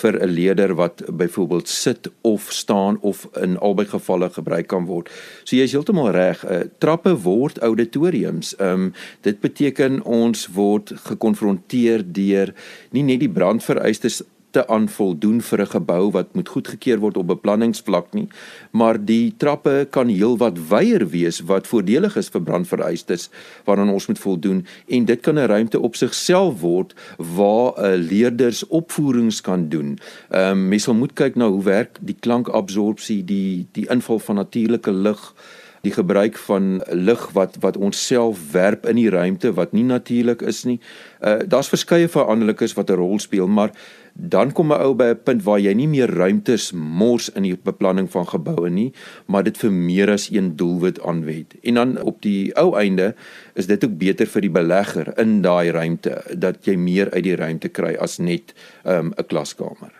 vir 0.00 0.18
'n 0.22 0.30
leerder 0.30 0.74
wat 0.74 1.02
byvoorbeeld 1.06 1.68
sit 1.68 2.10
of 2.20 2.52
staan 2.52 2.98
of 3.00 3.28
in 3.40 3.58
albei 3.58 3.86
gevalle 3.86 4.30
gebruik 4.30 4.66
kan 4.66 4.86
word. 4.86 5.10
So 5.44 5.56
jy 5.56 5.62
is 5.62 5.72
heeltemal 5.72 6.10
reg. 6.10 6.44
Uh, 6.44 6.60
trappe 6.78 7.14
word 7.22 7.58
auditoriums. 7.58 8.54
Ehm 8.56 8.72
um, 8.72 8.92
dit 9.20 9.40
beteken 9.40 10.02
ons 10.02 10.46
word 10.46 10.92
gekonfronteer 10.94 12.02
deur 12.04 12.54
nie 12.90 13.02
net 13.02 13.20
die 13.20 13.28
brandvereistes 13.28 14.22
te 14.50 14.66
aanvoldoen 14.66 15.40
vir 15.40 15.60
'n 15.60 15.66
gebou 15.66 16.10
wat 16.10 16.34
moet 16.34 16.48
goedgekeur 16.48 16.98
word 16.98 17.16
op 17.16 17.26
beplanningsvlak 17.26 18.12
nie, 18.14 18.28
maar 18.70 19.04
die 19.04 19.34
trappe 19.36 19.86
kan 19.90 20.08
heelwat 20.08 20.58
wyer 20.68 21.08
wees 21.08 21.40
wat 21.40 21.66
voordelig 21.66 22.16
is 22.16 22.28
vir 22.28 22.42
brandvereistes 22.42 23.30
waaraan 23.64 23.90
ons 23.90 24.06
moet 24.06 24.18
voldoen 24.18 24.66
en 24.88 25.04
dit 25.04 25.20
kan 25.20 25.38
'n 25.38 25.46
ruimte 25.46 25.80
op 25.80 25.96
sigself 25.96 26.60
word 26.60 26.94
waar 27.16 27.72
'n 27.76 27.84
uh, 27.84 28.08
leerders 28.10 28.66
opvoerings 28.66 29.40
kan 29.40 29.68
doen. 29.68 29.98
Ehm 30.30 30.50
um, 30.50 30.68
mens 30.68 30.82
sal 30.82 30.94
moet 30.94 31.12
kyk 31.12 31.34
na 31.36 31.48
hoe 31.48 31.62
werk 31.62 31.98
die 32.00 32.16
klankabsorpsie, 32.20 33.24
die 33.24 33.66
die 33.72 33.86
inval 33.88 34.18
van 34.18 34.34
natuurlike 34.34 34.92
lig 34.92 35.34
die 35.80 35.92
gebruik 35.92 36.36
van 36.38 36.82
lig 36.92 37.22
wat 37.32 37.56
wat 37.60 37.76
ons 37.76 38.06
self 38.06 38.52
werp 38.52 38.86
in 38.86 38.96
die 39.00 39.10
ruimte 39.10 39.52
wat 39.56 39.72
nie 39.72 39.84
natuurlik 39.84 40.42
is 40.42 40.64
nie. 40.64 40.80
Uh 41.20 41.40
daar's 41.46 41.72
verskeie 41.72 42.08
veranderlikes 42.08 42.76
wat 42.76 42.90
'n 42.90 43.00
rol 43.00 43.18
speel, 43.18 43.48
maar 43.48 43.72
dan 44.14 44.52
kom 44.52 44.72
'n 44.72 44.80
ou 44.80 44.94
by 44.94 45.04
'n 45.04 45.22
punt 45.24 45.42
waar 45.42 45.60
jy 45.60 45.72
nie 45.72 45.88
meer 45.88 46.10
ruimtes 46.10 46.72
mors 46.72 47.28
in 47.28 47.42
die 47.42 47.56
beplanning 47.56 48.10
van 48.10 48.26
geboue 48.26 48.70
nie, 48.70 48.92
maar 49.26 49.42
dit 49.42 49.58
vir 49.58 49.72
meer 49.72 50.10
as 50.10 50.30
een 50.30 50.56
doelwit 50.56 51.00
aanwend. 51.00 51.54
En 51.62 51.74
dan 51.74 52.02
op 52.02 52.22
die 52.22 52.56
ou 52.56 52.76
einde 52.76 53.14
is 53.54 53.66
dit 53.66 53.84
ook 53.84 53.98
beter 53.98 54.26
vir 54.26 54.40
die 54.40 54.50
belegger 54.50 55.18
in 55.18 55.42
daai 55.42 55.70
ruimte 55.70 56.22
dat 56.36 56.64
jy 56.64 56.76
meer 56.76 57.10
uit 57.10 57.24
die 57.24 57.36
ruimte 57.36 57.68
kry 57.68 57.94
as 57.94 58.18
net 58.18 58.54
um, 58.84 58.92
'n 58.92 59.14
um, 59.18 59.26
klaskamer. 59.26 59.99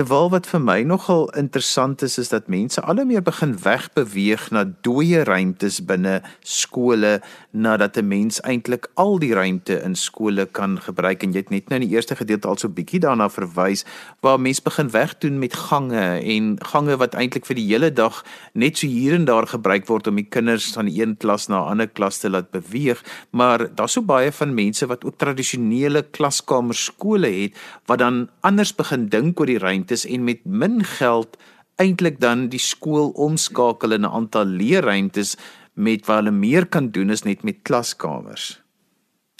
Terwyl 0.00 0.30
wat 0.32 0.46
vir 0.48 0.62
my 0.64 0.78
nogal 0.88 1.26
interessant 1.36 2.00
is 2.00 2.14
is 2.16 2.30
dat 2.32 2.46
mense 2.48 2.80
al 2.80 2.96
hoe 2.96 3.04
meer 3.04 3.20
begin 3.20 3.50
wegbeweeg 3.60 4.46
na 4.48 4.62
dooie 4.86 5.26
ruimtes 5.28 5.82
binne 5.84 6.22
skole 6.40 7.18
nadat 7.52 7.98
'n 7.98 8.08
mens 8.08 8.40
eintlik 8.40 8.88
al 8.94 9.18
die 9.18 9.34
ruimte 9.34 9.76
in 9.84 9.94
skole 9.94 10.46
kan 10.46 10.80
gebruik. 10.80 11.22
En 11.22 11.32
jy 11.32 11.38
het 11.38 11.50
net 11.50 11.68
nou 11.68 11.80
in 11.80 11.88
die 11.88 11.96
eerste 11.96 12.16
gedeelte 12.16 12.48
al 12.48 12.56
so 12.56 12.68
bietjie 12.68 13.00
daarna 13.00 13.28
verwys 13.28 13.84
waar 14.20 14.40
mense 14.40 14.62
begin 14.62 14.90
wegdoen 14.90 15.38
met 15.38 15.54
gange 15.54 16.20
en 16.24 16.56
gange 16.64 16.96
wat 16.96 17.14
eintlik 17.14 17.44
vir 17.44 17.56
die 17.56 17.68
hele 17.68 17.92
dag 17.92 18.24
net 18.54 18.78
so 18.78 18.86
hier 18.86 19.14
en 19.14 19.24
daar 19.24 19.46
gebruik 19.46 19.86
word 19.86 20.06
om 20.06 20.16
die 20.16 20.28
kinders 20.28 20.72
van 20.72 20.86
die 20.86 21.02
een 21.02 21.16
klas 21.16 21.48
na 21.48 21.60
'n 21.60 21.70
ander 21.70 21.88
klas 21.88 22.18
te 22.18 22.30
laat 22.30 22.50
beweeg. 22.50 23.04
Maar 23.30 23.74
daar's 23.74 23.92
so 23.92 24.02
baie 24.02 24.32
van 24.32 24.54
mense 24.54 24.86
wat 24.86 25.04
ook 25.04 25.18
tradisionele 25.18 26.02
klaskamer 26.02 26.74
skole 26.74 27.28
het 27.28 27.52
wat 27.86 27.98
dan 27.98 28.30
anders 28.40 28.74
begin 28.74 29.08
dink 29.08 29.40
oor 29.40 29.46
die 29.46 29.58
ruimte 29.58 29.89
ruimtes 29.90 30.06
en 30.06 30.24
met 30.24 30.44
min 30.44 30.84
geld 30.84 31.36
eintlik 31.76 32.20
dan 32.20 32.48
die 32.48 32.60
skool 32.60 33.12
omskakel 33.14 33.92
in 33.92 34.02
'n 34.02 34.12
aantal 34.12 34.44
leerruimtes 34.44 35.36
met 35.74 36.06
waar 36.06 36.22
hulle 36.22 36.30
meer 36.30 36.66
kan 36.66 36.90
doen 36.90 37.10
as 37.10 37.24
net 37.24 37.42
met 37.42 37.62
klaskamers. 37.62 38.60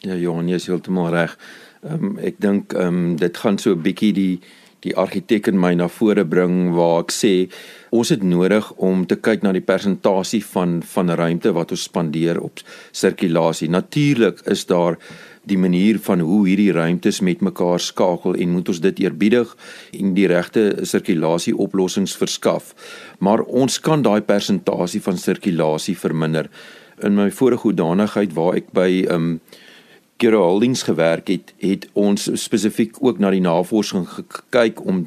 Ja, 0.02 0.14
Johan, 0.14 0.48
jy 0.48 0.54
is 0.54 0.66
heeltemal 0.66 1.10
reg. 1.10 1.38
Ehm 1.82 2.04
um, 2.04 2.18
ek 2.18 2.40
dink 2.40 2.72
ehm 2.72 2.86
um, 2.86 3.16
dit 3.16 3.36
gaan 3.36 3.58
so 3.58 3.72
'n 3.72 3.82
bietjie 3.82 4.12
die 4.12 4.40
die 4.80 4.96
argitek 4.96 5.46
in 5.48 5.60
my 5.60 5.74
na 5.74 5.88
vore 5.88 6.24
bring 6.24 6.72
waar 6.74 7.02
ek 7.02 7.12
sê 7.12 7.50
ons 7.90 8.08
het 8.08 8.22
nodig 8.22 8.72
om 8.76 9.06
te 9.06 9.16
kyk 9.16 9.42
na 9.42 9.52
die 9.52 9.64
persentasie 9.64 10.44
van 10.44 10.82
van 10.82 11.10
ruimte 11.10 11.52
wat 11.52 11.70
ons 11.70 11.82
spandeer 11.82 12.40
op 12.40 12.60
sirkulasie. 12.92 13.68
Natuurlik 13.68 14.40
is 14.46 14.66
daar 14.66 14.96
die 15.48 15.58
manier 15.58 15.98
van 16.04 16.20
hoe 16.20 16.42
hierdie 16.48 16.72
ruimtes 16.72 17.20
met 17.24 17.40
mekaar 17.40 17.80
skakel 17.80 18.34
en 18.34 18.52
moet 18.52 18.68
ons 18.68 18.80
dit 18.80 19.00
eerbiedig 19.04 19.54
en 19.96 20.12
die 20.14 20.28
regte 20.28 20.64
sirkulasie 20.82 21.56
oplossings 21.56 22.16
verskaf. 22.16 22.74
Maar 23.18 23.42
ons 23.42 23.80
kan 23.80 24.02
daai 24.02 24.20
persentasie 24.20 25.00
van 25.02 25.18
sirkulasie 25.18 25.96
verminder. 25.98 26.50
In 27.00 27.16
my 27.16 27.30
vorige 27.32 27.70
hoedanigheid 27.70 28.36
waar 28.36 28.60
ek 28.60 28.72
by 28.76 28.90
um 29.10 29.38
Gero 30.20 30.42
Holdings 30.44 30.82
gewerk 30.84 31.30
het, 31.32 31.54
het 31.64 31.86
ons 31.96 32.26
spesifiek 32.36 32.98
ook 33.00 33.18
na 33.18 33.30
die 33.32 33.40
navorsing 33.40 34.04
gekyk 34.04 34.82
om 34.84 35.06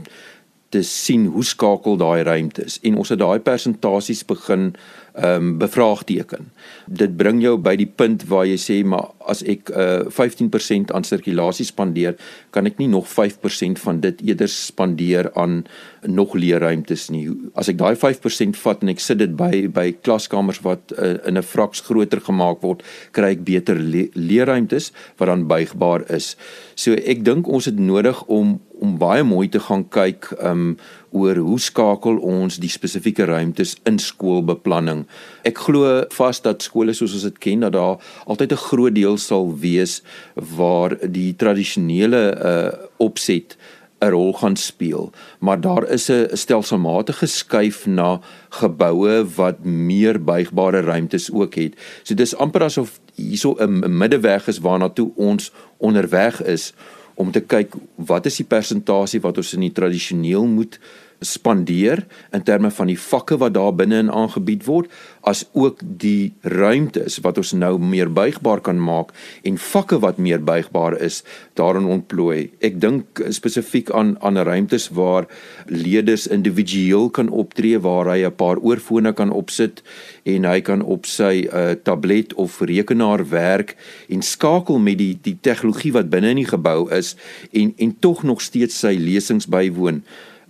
te 0.74 0.82
sien 0.82 1.28
hoe 1.30 1.44
skakel 1.46 2.00
daai 2.02 2.24
ruimtes 2.26 2.80
en 2.82 2.98
ons 2.98 3.12
het 3.14 3.22
daai 3.22 3.38
persentasies 3.46 4.24
begin 4.26 4.72
ehm 5.14 5.36
um, 5.36 5.58
bevraagteken. 5.58 6.48
Dit 6.88 7.18
bring 7.18 7.42
jou 7.42 7.58
by 7.62 7.76
die 7.78 7.86
punt 7.86 8.24
waar 8.32 8.48
jy 8.50 8.58
sê 8.58 8.80
maar 8.82 9.12
as 9.30 9.44
ek 9.46 9.70
uh, 9.70 10.10
15% 10.10 10.90
aan 10.90 11.06
sirkulasie 11.06 11.68
spandeer, 11.68 12.16
kan 12.50 12.66
ek 12.66 12.80
nie 12.82 12.90
nog 12.90 13.06
5% 13.12 13.78
van 13.84 14.00
dit 14.02 14.24
eerder 14.26 14.50
spandeer 14.50 15.30
aan 15.38 15.64
nog 16.10 16.34
leerruimtes 16.34 17.12
nie. 17.14 17.28
As 17.54 17.70
ek 17.70 17.78
daai 17.78 17.94
5% 17.94 18.58
vat 18.64 18.82
en 18.82 18.90
ek 18.90 19.06
sit 19.06 19.22
dit 19.22 19.38
by 19.38 19.68
by 19.70 19.92
klaskamers 20.02 20.64
wat 20.66 20.96
uh, 20.98 21.20
in 21.30 21.38
'n 21.38 21.46
fraks 21.46 21.86
groter 21.86 22.20
gemaak 22.20 22.66
word, 22.66 22.82
kry 23.12 23.36
ek 23.38 23.46
beter 23.46 23.78
le 23.78 24.10
leerruimtes 24.18 24.92
wat 25.18 25.30
dan 25.30 25.48
buigbaar 25.48 26.10
is. 26.10 26.36
So 26.76 26.98
ek 26.98 27.24
dink 27.24 27.48
ons 27.48 27.70
het 27.70 27.78
nodig 27.78 28.26
om 28.26 28.60
om 28.84 28.98
baie 29.00 29.24
mooi 29.24 29.48
te 29.50 29.62
gaan 29.64 29.86
kyk 29.94 30.28
um 30.44 30.74
oor 31.14 31.38
hoe 31.46 31.60
skakel 31.62 32.18
ons 32.26 32.58
die 32.60 32.72
spesifieke 32.74 33.28
ruimtes 33.30 33.76
in 33.90 34.00
skoolbeplanning. 34.02 35.06
Ek 35.48 35.62
glo 35.68 36.02
vas 36.18 36.42
dat 36.44 36.66
skole 36.66 36.96
soos 36.98 37.14
ons 37.16 37.28
dit 37.30 37.38
ken 37.46 37.64
dat 37.64 37.76
daar 37.78 38.02
altyd 38.26 38.52
'n 38.52 38.66
groot 38.68 38.96
deel 38.96 39.18
sal 39.18 39.54
wees 39.68 40.02
waar 40.36 40.98
die 41.02 41.32
tradisionele 41.36 42.24
uh 42.52 42.72
opset 42.98 43.58
'n 44.04 44.10
rol 44.12 44.34
gaan 44.34 44.56
speel, 44.56 45.12
maar 45.40 45.62
daar 45.62 45.88
is 45.90 46.10
'n 46.10 46.28
stelselmatige 46.34 47.26
skuif 47.26 47.86
na 47.86 48.20
geboue 48.50 49.26
wat 49.36 49.64
meer 49.64 50.24
buigbare 50.24 50.82
ruimtes 50.82 51.32
ook 51.32 51.56
het. 51.56 51.74
So 52.04 52.14
dis 52.14 52.36
amper 52.36 52.64
asof 52.64 53.00
hierso 53.16 53.56
'n 53.60 53.98
middeweg 53.98 54.48
is 54.48 54.60
waarna 54.60 54.90
toe 54.90 55.12
ons 55.16 55.52
onderweg 55.78 56.44
is 56.44 56.74
om 57.16 57.32
te 57.32 57.42
kyk 57.42 57.76
wat 57.96 58.26
is 58.30 58.40
die 58.42 58.48
persentasie 58.50 59.22
wat 59.24 59.38
ons 59.42 59.54
in 59.58 59.68
die 59.68 59.74
tradisioneel 59.76 60.46
moet 60.50 60.80
spandeer 61.24 62.04
in 62.36 62.44
terme 62.44 62.72
van 62.72 62.92
die 62.92 63.00
vakke 63.00 63.38
wat 63.42 63.56
daar 63.56 63.74
binne 63.76 64.02
in 64.04 64.12
aangebied 64.12 64.66
word 64.68 64.92
as 65.24 65.46
ook 65.56 65.80
die 65.82 66.34
ruimtes 66.42 67.20
wat 67.24 67.40
ons 67.40 67.54
nou 67.56 67.78
meer 67.80 68.12
buigbaar 68.12 68.62
kan 68.64 68.80
maak 68.80 69.14
en 69.48 69.58
vakke 69.58 70.00
wat 70.04 70.20
meer 70.20 70.44
buigbaar 70.44 70.98
is 71.00 71.22
daarin 71.60 71.88
ontplooi. 71.88 72.52
Ek 72.60 72.80
dink 72.84 73.22
spesifiek 73.32 73.92
aan 73.96 74.16
aan 74.22 74.38
ruimtes 74.44 74.90
waar 74.92 75.28
leerders 75.68 76.28
individueel 76.28 77.10
kan 77.10 77.30
optree 77.30 77.80
waar 77.80 78.12
hy 78.12 78.26
'n 78.26 78.36
paar 78.36 78.60
oorfone 78.60 79.14
kan 79.14 79.32
opsit 79.32 79.82
en 80.26 80.46
hy 80.46 80.60
kan 80.62 80.82
op 80.82 81.06
sy 81.06 81.48
uh, 81.48 81.72
tablet 81.84 82.34
of 82.34 82.60
rekenaar 82.62 83.30
werk 83.30 83.76
en 84.10 84.22
skakel 84.22 84.80
met 84.80 84.98
die 84.98 85.18
die 85.22 85.38
tegnologie 85.42 85.94
wat 85.94 86.10
binne 86.10 86.30
in 86.30 86.44
die 86.44 86.52
gebou 86.52 86.92
is 86.92 87.16
en 87.52 87.74
en 87.78 87.96
tog 88.00 88.24
nog 88.24 88.42
steeds 88.42 88.80
sy 88.80 88.96
lesings 89.00 89.48
bywoon. 89.48 90.04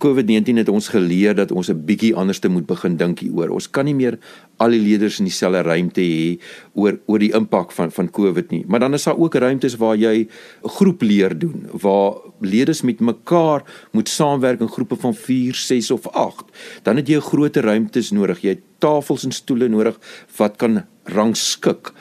COVID-19 0.04 0.60
het 0.60 0.68
ons 0.68 0.88
geleer 0.92 1.34
dat 1.34 1.52
ons 1.52 1.70
'n 1.70 1.84
bietjie 1.84 2.14
anders 2.14 2.38
te 2.38 2.48
moet 2.48 2.66
begin 2.66 2.96
dink 2.96 3.18
hieroor. 3.18 3.48
Ons 3.48 3.70
kan 3.70 3.84
nie 3.84 3.94
meer 3.94 4.18
al 4.56 4.70
die 4.70 4.80
leerders 4.80 5.18
in 5.18 5.24
dieselfde 5.24 5.62
ruimte 5.62 6.00
hê 6.00 6.38
oor 6.74 6.98
oor 7.06 7.18
die 7.18 7.32
impak 7.32 7.72
van 7.72 7.90
van 7.90 8.10
COVID 8.10 8.50
nie. 8.50 8.64
Maar 8.66 8.80
dan 8.80 8.94
is 8.94 9.04
daar 9.04 9.18
ook 9.18 9.34
ruimtes 9.34 9.76
waar 9.76 9.96
jy 9.96 10.28
'n 10.64 10.68
groep 10.68 11.02
leer 11.02 11.38
doen, 11.38 11.68
waar 11.72 12.12
leerders 12.40 12.82
met 12.82 13.00
mekaar 13.00 13.62
moet 13.92 14.08
saamwerk 14.08 14.60
in 14.60 14.68
groepe 14.68 14.96
van 14.96 15.14
4, 15.14 15.54
6 15.54 15.90
of 15.90 16.08
8. 16.08 16.44
Dan 16.82 16.96
het 16.96 17.08
jy 17.08 17.16
'n 17.16 17.20
groter 17.20 17.62
ruimtes 17.62 18.10
nodig. 18.10 18.40
Jy 18.40 18.48
het 18.48 18.62
tafels 18.78 19.24
en 19.24 19.32
stoele 19.32 19.68
nodig 19.68 19.98
wat 20.36 20.56
kan 20.56 20.84
rangskik 21.04 21.92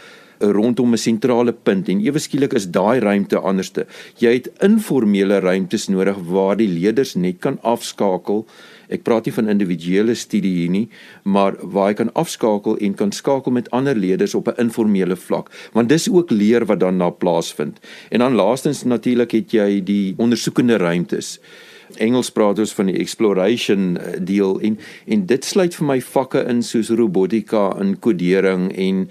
rondom 0.52 0.94
'n 0.94 0.98
sentrale 0.98 1.54
punt 1.54 1.90
en 1.90 2.00
ewe 2.00 2.20
skielik 2.20 2.54
is 2.54 2.68
daai 2.68 3.00
ruimte 3.00 3.40
anderste. 3.40 3.86
Jy 4.18 4.34
het 4.34 4.50
informele 4.62 5.40
ruimtes 5.40 5.88
nodig 5.88 6.18
waar 6.18 6.58
die 6.58 6.68
leerders 6.68 7.16
net 7.16 7.40
kan 7.40 7.58
afskakel. 7.62 8.46
Ek 8.90 9.04
praat 9.04 9.26
nie 9.26 9.34
van 9.34 9.50
individuele 9.50 10.16
studie 10.16 10.54
hier 10.54 10.70
nie, 10.70 10.90
maar 11.24 11.56
waar 11.62 11.90
jy 11.90 11.94
kan 11.94 12.14
afskakel 12.14 12.78
en 12.78 12.94
kan 12.94 13.12
skakel 13.12 13.52
met 13.52 13.70
ander 13.72 13.96
leerders 13.96 14.36
op 14.36 14.48
'n 14.48 14.62
informele 14.62 15.16
vlak, 15.16 15.50
want 15.74 15.90
dis 15.90 16.10
ook 16.10 16.32
leer 16.32 16.66
wat 16.66 16.80
dan 16.80 16.98
na 16.98 17.10
plaasvind. 17.10 17.80
En 18.10 18.20
dan 18.20 18.36
laastens 18.36 18.84
natuurlik 18.84 19.32
het 19.32 19.52
jy 19.52 19.84
die 19.84 20.14
ondersoekende 20.18 20.78
ruimtes. 20.78 21.40
Engels 22.02 22.32
praat 22.34 22.60
ons 22.60 22.74
van 22.74 22.90
die 22.90 22.98
exploration 22.98 23.98
deel 24.26 24.58
en 24.66 24.80
en 25.06 25.26
dit 25.30 25.46
sluit 25.46 25.76
vir 25.76 25.86
my 25.86 26.00
vakke 26.02 26.42
in 26.50 26.64
soos 26.66 26.90
robotika 26.90 27.68
en 27.80 27.94
kodering 28.00 28.72
en 28.78 29.04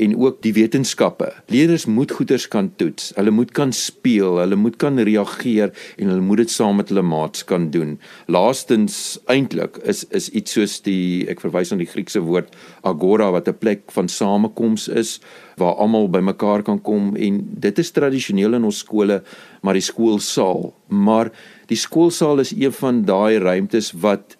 en 0.00 0.16
ook 0.16 0.40
die 0.44 0.52
wetenskappe. 0.56 1.28
Leerders 1.52 1.84
moet 1.86 2.12
goeders 2.16 2.46
kan 2.48 2.70
toets. 2.80 3.10
Hulle 3.16 3.32
moet 3.34 3.52
kan 3.56 3.72
speel, 3.76 4.38
hulle 4.40 4.56
moet 4.56 4.78
kan 4.80 4.98
reageer 4.98 5.74
en 5.96 6.12
hulle 6.12 6.24
moet 6.24 6.42
dit 6.44 6.52
saam 6.52 6.80
met 6.80 6.88
hulle 6.92 7.04
maats 7.04 7.44
kan 7.44 7.68
doen. 7.74 7.98
Laastens 8.26 9.18
eintlik 9.30 9.76
is 9.84 10.06
is 10.16 10.30
iets 10.36 10.56
soos 10.56 10.78
die 10.86 11.28
ek 11.32 11.42
verwys 11.44 11.72
na 11.72 11.80
die 11.82 11.90
Griekse 11.90 12.24
woord 12.24 12.56
agora 12.82 13.30
wat 13.36 13.48
'n 13.48 13.58
plek 13.60 13.92
van 13.92 14.08
samekoms 14.08 14.88
is 14.88 15.20
waar 15.56 15.76
almal 15.76 16.08
bymekaar 16.08 16.62
kan 16.62 16.80
kom 16.80 17.16
en 17.16 17.40
dit 17.60 17.78
is 17.78 17.90
tradisioneel 17.90 18.54
in 18.54 18.64
ons 18.64 18.78
skole, 18.78 19.22
maar 19.62 19.74
die 19.74 19.84
skoolsaal, 19.84 20.72
maar 20.88 21.30
die 21.66 21.76
skoolsaal 21.76 22.40
is 22.40 22.52
een 22.56 22.72
van 22.72 23.04
daai 23.04 23.38
ruimtes 23.38 23.92
wat 23.92 24.39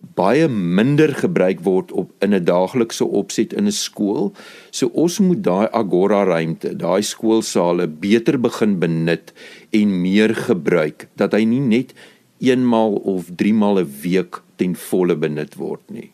baie 0.00 0.48
minder 0.48 1.12
gebruik 1.14 1.60
word 1.64 1.92
op 1.92 2.12
in 2.24 2.34
'n 2.34 2.44
daaglikse 2.44 3.04
opset 3.04 3.52
in 3.52 3.66
'n 3.66 3.72
skool. 3.72 4.32
So 4.70 4.86
ons 4.94 5.18
moet 5.18 5.42
daai 5.42 5.68
agora 5.72 6.24
ruimte, 6.24 6.76
daai 6.76 7.02
skoolsale 7.02 7.86
beter 7.86 8.40
begin 8.40 8.78
benut 8.78 9.32
en 9.70 10.00
meer 10.02 10.34
gebruik 10.34 11.08
dat 11.16 11.32
hy 11.32 11.44
nie 11.44 11.60
net 11.60 11.94
eenmaal 12.40 12.94
of 13.04 13.30
drie 13.36 13.54
maal 13.54 13.78
'n 13.78 13.92
week 14.02 14.42
ten 14.56 14.74
volle 14.74 15.16
benut 15.16 15.54
word 15.56 15.90
nie. 15.90 16.10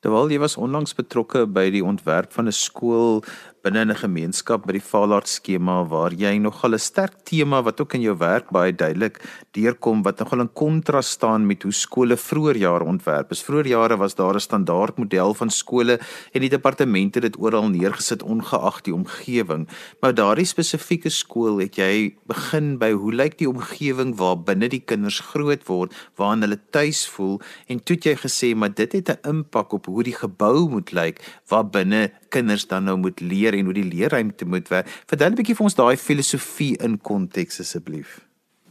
Terwyl 0.00 0.30
jy 0.30 0.38
was 0.38 0.56
onlangs 0.56 0.94
betrokke 0.94 1.46
by 1.46 1.70
die 1.70 1.84
ontwerp 1.84 2.32
van 2.32 2.46
'n 2.46 2.52
skool 2.52 3.24
binne 3.64 3.80
'n 3.80 3.96
gemeenskap 3.96 4.66
by 4.66 4.74
die 4.76 4.84
Fallart 4.84 5.26
skema 5.26 5.88
waar 5.88 6.12
jy 6.12 6.36
nogal 6.36 6.74
'n 6.74 6.78
sterk 6.78 7.24
tema 7.24 7.62
wat 7.62 7.80
ook 7.80 7.94
in 7.94 8.02
jou 8.02 8.16
werk 8.18 8.50
baie 8.52 8.72
duidelik 8.72 9.16
deurkom 9.56 10.02
wat 10.02 10.18
nogal 10.18 10.40
in 10.40 10.52
kontras 10.52 11.08
staan 11.16 11.46
met 11.46 11.62
hoe 11.62 11.72
skole 11.72 12.16
vroeër 12.16 12.56
jare 12.56 12.84
ontwerp 12.84 13.30
is. 13.30 13.42
Vroeër 13.42 13.66
jare 13.66 13.96
was 13.96 14.14
daar 14.14 14.34
'n 14.34 14.40
standaard 14.40 14.98
model 14.98 15.34
van 15.34 15.50
skole 15.50 15.98
en 16.32 16.40
die 16.40 16.50
departemente 16.50 17.20
het 17.20 17.32
dit 17.32 17.40
oral 17.40 17.70
neergesit 17.70 18.22
ongeag 18.22 18.82
die 18.82 18.94
omgewing. 18.94 19.66
Maar 20.00 20.14
daardie 20.14 20.44
spesifieke 20.44 21.08
skool 21.08 21.58
het 21.58 21.76
jy 21.76 22.16
begin 22.26 22.78
by 22.78 22.92
hoe 22.92 23.12
lyk 23.14 23.38
die 23.38 23.48
omgewing 23.48 24.16
waar 24.16 24.36
binne 24.36 24.68
die 24.68 24.84
kinders 24.84 25.20
groot 25.20 25.64
word, 25.66 25.94
waarin 26.16 26.42
hulle 26.42 26.60
tuis 26.70 27.08
voel 27.08 27.40
en 27.68 27.82
toe 27.82 27.96
het 27.96 28.04
jy 28.04 28.16
gesê 28.16 28.54
maar 28.54 28.74
dit 28.74 28.92
het 28.92 29.08
'n 29.08 29.28
impak 29.28 29.72
op 29.72 29.86
hoe 29.86 30.02
die 30.02 30.16
gebou 30.16 30.68
moet 30.68 30.92
lyk 30.92 31.40
waar 31.48 31.64
binne 31.64 32.12
kinders 32.28 32.66
dan 32.66 32.84
nou 32.84 32.96
moet 32.96 33.20
leer 33.20 33.53
en 33.58 33.64
hoe 33.64 33.74
die 33.74 33.88
leerruimte 33.88 34.44
moet 34.44 34.68
werk. 34.68 34.88
Vertel 35.06 35.30
'n 35.30 35.40
bietjie 35.40 35.56
vir 35.56 35.64
ons 35.64 35.74
daai 35.74 35.96
filosofie 35.96 36.76
in 36.80 36.98
konteks 36.98 37.60
asseblief. 37.60 38.20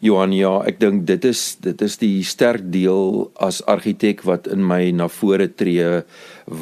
Johan, 0.04 0.34
ja, 0.36 0.58
ek 0.68 0.82
dink 0.82 1.06
dit 1.08 1.24
is 1.30 1.42
dit 1.64 1.80
is 1.86 1.94
die 2.02 2.26
sterk 2.28 2.66
deel 2.74 3.30
as 3.40 3.62
argitek 3.72 4.26
wat 4.28 4.50
in 4.52 4.60
my 4.68 4.90
na 4.92 5.06
vore 5.08 5.48
tree 5.48 6.02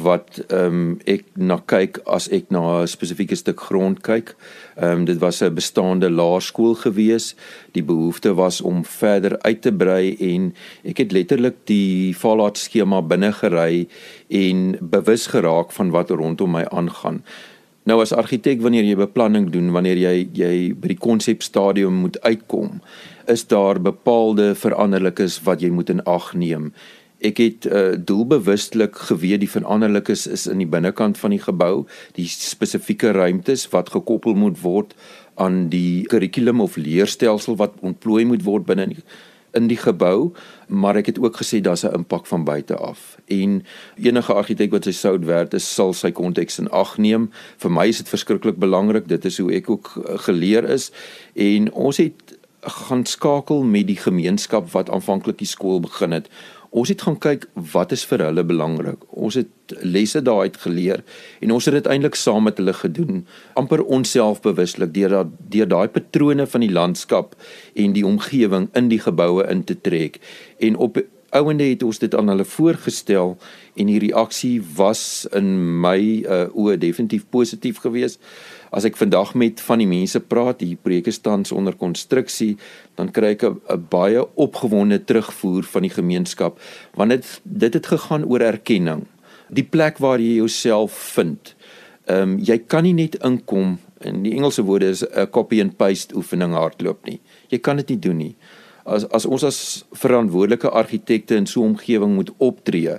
wat 0.04 0.38
ehm 0.44 0.76
um, 0.76 0.92
ek 1.10 1.24
na 1.34 1.56
kyk 1.72 1.98
as 2.06 2.28
ek 2.30 2.52
na 2.54 2.62
'n 2.84 2.86
spesifieke 2.86 3.34
stuk 3.34 3.58
grond 3.66 3.98
kyk. 4.06 4.36
Ehm 4.76 5.02
um, 5.02 5.04
dit 5.10 5.18
was 5.18 5.42
'n 5.42 5.58
bestaande 5.58 6.06
laerskool 6.06 6.78
gewees. 6.84 7.34
Die 7.74 7.82
behoefte 7.82 8.34
was 8.38 8.60
om 8.60 8.84
verder 8.84 9.34
uit 9.42 9.62
te 9.62 9.72
brei 9.72 10.14
en 10.20 10.54
ek 10.84 10.98
het 10.98 11.12
letterlik 11.12 11.66
die 11.66 12.14
fallout 12.14 12.58
skema 12.58 13.02
binne 13.02 13.32
gery 13.32 13.88
en 14.30 14.78
bewus 14.80 15.26
geraak 15.26 15.72
van 15.72 15.90
wat 15.90 16.10
rondom 16.10 16.50
my 16.50 16.64
aangaan. 16.70 17.24
Nou 17.82 17.98
as 17.98 18.12
argitek 18.14 18.60
wanneer 18.62 18.86
jy 18.86 18.94
beplanning 18.94 19.48
doen, 19.50 19.72
wanneer 19.74 19.98
jy 19.98 20.14
jy 20.38 20.54
by 20.78 20.92
die 20.92 21.00
konsepstadium 21.02 21.96
moet 22.04 22.18
uitkom, 22.22 22.78
is 23.26 23.42
daar 23.50 23.80
bepaalde 23.82 24.52
veranderlikes 24.58 25.40
wat 25.46 25.64
jy 25.64 25.72
moet 25.74 25.90
in 25.90 26.02
ag 26.06 26.30
neem. 26.38 26.70
Ek 27.22 27.38
het 27.42 27.66
uh, 27.66 27.94
doelbewustelik 27.98 28.96
geweet 29.10 29.42
die 29.42 29.50
veranderlikes 29.50 30.28
is 30.30 30.46
in 30.50 30.62
die 30.62 30.70
binnekant 30.70 31.18
van 31.18 31.34
die 31.34 31.42
gebou, 31.42 31.84
die 32.18 32.26
spesifieke 32.30 33.12
ruimtes 33.14 33.68
wat 33.74 33.90
gekoppel 33.94 34.38
moet 34.38 34.62
word 34.62 34.94
aan 35.42 35.68
die 35.72 36.02
kurrikulum 36.10 36.62
of 36.62 36.78
leerstelsel 36.78 37.58
wat 37.58 37.78
ontplooi 37.82 38.24
moet 38.30 38.46
word 38.46 38.66
binne 38.66 38.90
in 38.90 38.96
die, 38.96 39.06
in 39.52 39.66
die 39.66 39.76
gebou, 39.76 40.32
maar 40.68 40.96
ek 40.96 41.12
het 41.12 41.18
ook 41.20 41.36
gesê 41.36 41.60
daar's 41.60 41.84
'n 41.84 41.94
impak 41.94 42.26
van 42.26 42.44
buite 42.44 42.76
af. 42.76 43.16
En 43.26 43.64
enige 43.96 44.32
argitek 44.32 44.70
wat 44.70 44.84
sy 44.84 44.92
sout 44.92 45.24
werd 45.24 45.54
is, 45.54 45.74
sal 45.74 45.92
sy 45.92 46.10
konteks 46.10 46.58
in 46.58 46.70
ag 46.70 46.96
neem. 46.98 47.30
Vir 47.56 47.70
my 47.70 47.86
is 47.88 47.96
dit 47.96 48.08
verskriklik 48.08 48.56
belangrik. 48.56 49.08
Dit 49.08 49.24
is 49.24 49.38
hoe 49.38 49.52
ek 49.52 49.70
ook 49.70 49.86
eh, 49.96 50.18
geleer 50.18 50.64
is 50.64 50.92
en 51.34 51.72
ons 51.72 51.96
het 51.96 52.38
gaan 52.60 53.04
skakel 53.04 53.62
met 53.62 53.86
die 53.86 53.96
gemeenskap 53.96 54.70
wat 54.70 54.90
aanvanklik 54.90 55.38
die 55.38 55.46
skool 55.46 55.80
begin 55.80 56.10
het. 56.10 56.28
Ons 56.72 56.88
het 56.88 57.02
gaan 57.04 57.18
kyk 57.20 57.42
wat 57.72 57.92
is 57.92 58.02
vir 58.08 58.22
hulle 58.24 58.44
belangrik. 58.48 59.02
Ons 59.12 59.36
het 59.36 59.74
lesse 59.84 60.22
daaruit 60.24 60.56
geleer 60.56 61.02
en 61.44 61.52
ons 61.52 61.64
het 61.68 61.76
dit 61.76 61.88
eintlik 61.92 62.16
saam 62.16 62.46
met 62.48 62.56
hulle 62.56 62.72
gedoen, 62.72 63.26
amper 63.60 63.84
onsselfbewuslik 63.84 64.94
deur 64.96 65.12
daai 65.12 65.34
deur 65.52 65.68
daai 65.68 65.88
patrone 65.92 66.46
van 66.48 66.64
die 66.64 66.72
landskap 66.72 67.36
en 67.76 67.92
die 67.92 68.06
omgewing 68.08 68.70
in 68.78 68.88
die 68.88 69.02
geboue 69.04 69.44
in 69.52 69.66
te 69.68 69.76
trek. 69.80 70.16
En 70.64 70.80
op 70.80 70.96
ouende 71.32 71.68
het 71.68 71.82
ons 71.82 72.00
dit 72.00 72.14
aan 72.14 72.28
hulle 72.28 72.44
voorgestel 72.44 73.36
en 73.76 73.92
die 73.92 74.00
reaksie 74.00 74.56
was 74.76 75.26
in 75.36 75.52
my 75.84 75.98
uh, 76.24 76.48
oë 76.52 76.76
definitief 76.80 77.28
positief 77.32 77.80
geweest 77.84 78.20
as 78.72 78.86
ek 78.88 78.96
vandag 78.96 79.34
met 79.36 79.60
van 79.60 79.82
die 79.82 79.88
mense 79.88 80.20
praat, 80.20 80.62
die 80.64 80.78
preke 80.80 81.12
staan 81.12 81.44
onder 81.52 81.76
konstruksie, 81.76 82.56
dan 82.96 83.12
kry 83.12 83.36
ek 83.36 83.44
'n 83.44 83.86
baie 83.90 84.24
opgewonde 84.36 84.98
terugvoer 85.04 85.62
van 85.62 85.82
die 85.82 85.94
gemeenskap 85.94 86.58
want 86.96 87.10
dit 87.10 87.40
dit 87.44 87.74
het 87.74 87.86
gegaan 87.86 88.24
oor 88.24 88.40
erkenning. 88.40 89.06
Die 89.50 89.64
plek 89.64 89.98
waar 89.98 90.18
jy 90.18 90.36
jouself 90.40 90.92
vind. 90.92 91.54
Ehm 92.06 92.22
um, 92.22 92.38
jy 92.38 92.58
kan 92.58 92.82
nie 92.82 92.94
net 92.94 93.14
inkom 93.24 93.78
in 94.00 94.22
die 94.22 94.34
Engelse 94.34 94.62
woorde 94.62 94.88
is 94.88 95.04
'n 95.04 95.30
copy 95.30 95.60
and 95.60 95.76
paste 95.76 96.14
oefening 96.16 96.52
hardloop 96.52 97.04
nie. 97.06 97.20
Jy 97.48 97.58
kan 97.58 97.76
dit 97.76 97.88
nie 97.88 97.98
doen 97.98 98.16
nie. 98.16 98.36
As 98.84 99.04
as 99.10 99.26
ons 99.26 99.44
as 99.44 99.84
verantwoordelike 99.92 100.70
argitekte 100.70 101.36
in 101.36 101.46
so 101.46 101.62
'n 101.62 101.74
omgewing 101.74 102.14
moet 102.14 102.30
optree, 102.38 102.98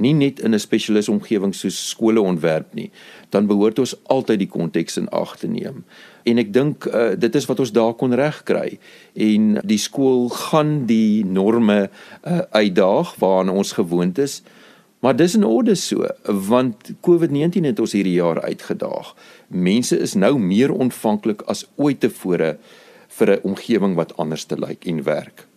nie 0.00 0.12
net 0.16 0.40
in 0.40 0.54
'n 0.54 0.58
spesialis 0.58 1.08
omgewing 1.08 1.54
soos 1.54 1.88
skole 1.88 2.20
ontwerp 2.20 2.74
nie, 2.74 2.90
dan 3.30 3.46
behoort 3.46 3.78
ons 3.78 3.96
altyd 4.04 4.38
die 4.38 4.48
konteks 4.48 4.96
in 4.96 5.08
ag 5.08 5.36
te 5.36 5.46
neem. 5.46 5.84
En 6.24 6.38
ek 6.38 6.52
dink 6.52 6.86
uh, 6.86 7.12
dit 7.18 7.34
is 7.34 7.46
wat 7.46 7.60
ons 7.60 7.72
daar 7.72 7.94
kon 7.94 8.14
regkry 8.14 8.78
en 9.14 9.60
die 9.64 9.78
skool 9.78 10.28
gaan 10.28 10.86
die 10.86 11.24
norme 11.24 11.90
uh, 12.24 12.38
uitdaag 12.50 13.16
waaraan 13.18 13.48
ons 13.48 13.72
gewoond 13.72 14.18
is. 14.18 14.42
Maar 15.00 15.16
dis 15.16 15.34
in 15.34 15.44
orde 15.44 15.74
so 15.74 16.06
want 16.24 16.92
COVID-19 17.00 17.64
het 17.64 17.80
ons 17.80 17.92
hierdie 17.92 18.18
jaar 18.20 18.42
uitgedaag. 18.42 19.14
Mense 19.48 19.98
is 19.98 20.14
nou 20.14 20.38
meer 20.38 20.72
ontvanklik 20.72 21.42
as 21.48 21.64
ooit 21.76 22.00
tevore 22.00 22.58
vir 23.08 23.30
'n 23.36 23.40
omgewing 23.42 23.94
wat 23.94 24.16
anders 24.16 24.44
te 24.44 24.56
lyk 24.56 24.84
en 24.84 25.02
werk. 25.02 25.49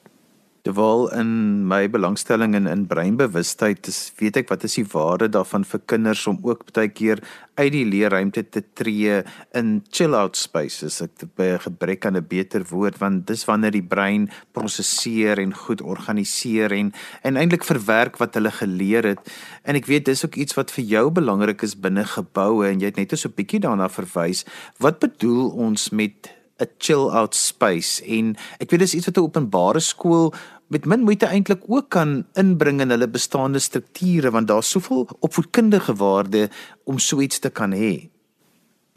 Terwyl 0.64 1.10
in 1.12 1.68
my 1.68 1.90
belangstelling 1.92 2.54
in 2.56 2.70
in 2.72 2.86
breinbewustheid 2.88 3.88
is 3.92 3.98
weet 4.16 4.38
ek 4.40 4.48
wat 4.48 4.62
is 4.64 4.78
die 4.78 4.86
waarde 4.94 5.28
daarvan 5.28 5.66
vir 5.68 5.82
kinders 5.92 6.22
om 6.32 6.38
ook 6.40 6.62
baie 6.70 6.88
keer 6.88 7.20
uit 7.60 7.74
die 7.74 7.84
leerruimte 7.84 8.46
te 8.48 8.62
tree 8.80 9.18
in 9.60 9.74
chill 9.92 10.16
out 10.16 10.38
spaces. 10.40 11.02
Ek 11.04 11.26
by 11.36 11.50
'n 11.58 11.66
gebrek 11.66 12.06
aan 12.06 12.16
'n 12.16 12.24
beter 12.24 12.64
woord 12.70 12.98
want 13.04 13.28
dis 13.28 13.44
wanneer 13.44 13.76
die 13.76 13.84
brein 13.84 14.30
prosesseer 14.54 15.38
en 15.44 15.52
goed 15.54 15.82
organiseer 15.82 16.72
en 16.72 16.94
en 17.24 17.36
eintlik 17.36 17.66
verwerk 17.68 18.16
wat 18.24 18.34
hulle 18.36 18.52
geleer 18.52 19.04
het. 19.04 19.20
En 19.66 19.76
ek 19.76 19.86
weet 19.92 20.06
dis 20.06 20.24
ook 20.26 20.36
iets 20.36 20.56
wat 20.56 20.72
vir 20.72 20.86
jou 20.86 21.12
belangrik 21.12 21.62
is 21.62 21.76
binne 21.76 22.06
geboue 22.06 22.72
en 22.72 22.80
jy 22.80 22.86
het 22.86 22.96
net 22.96 23.20
so 23.20 23.28
'n 23.28 23.36
bietjie 23.36 23.60
daarna 23.60 23.90
verwys. 23.90 24.46
Wat 24.80 25.00
bedoel 25.00 25.50
ons 25.50 25.90
met 25.90 26.32
'n 26.62 26.70
chill 26.78 27.10
out 27.10 27.36
space? 27.36 28.04
En 28.06 28.36
ek 28.60 28.70
weet 28.70 28.80
dis 28.80 28.96
iets 28.96 29.06
wat 29.06 29.18
'n 29.18 29.28
openbare 29.28 29.80
skool 29.80 30.34
met 30.68 30.86
min 30.86 31.04
moeite 31.06 31.26
eintlik 31.26 31.66
ook 31.68 31.90
kan 31.90 32.24
inbring 32.40 32.82
in 32.82 32.94
hulle 32.94 33.08
bestaande 33.08 33.60
strukture 33.60 34.32
want 34.32 34.48
daar's 34.48 34.70
soveel 34.70 35.08
opvoedkundige 35.20 35.96
waarde 35.96 36.50
om 36.84 37.00
so 37.00 37.22
iets 37.22 37.40
te 37.40 37.50
kan 37.50 37.74
hê. 37.74 38.10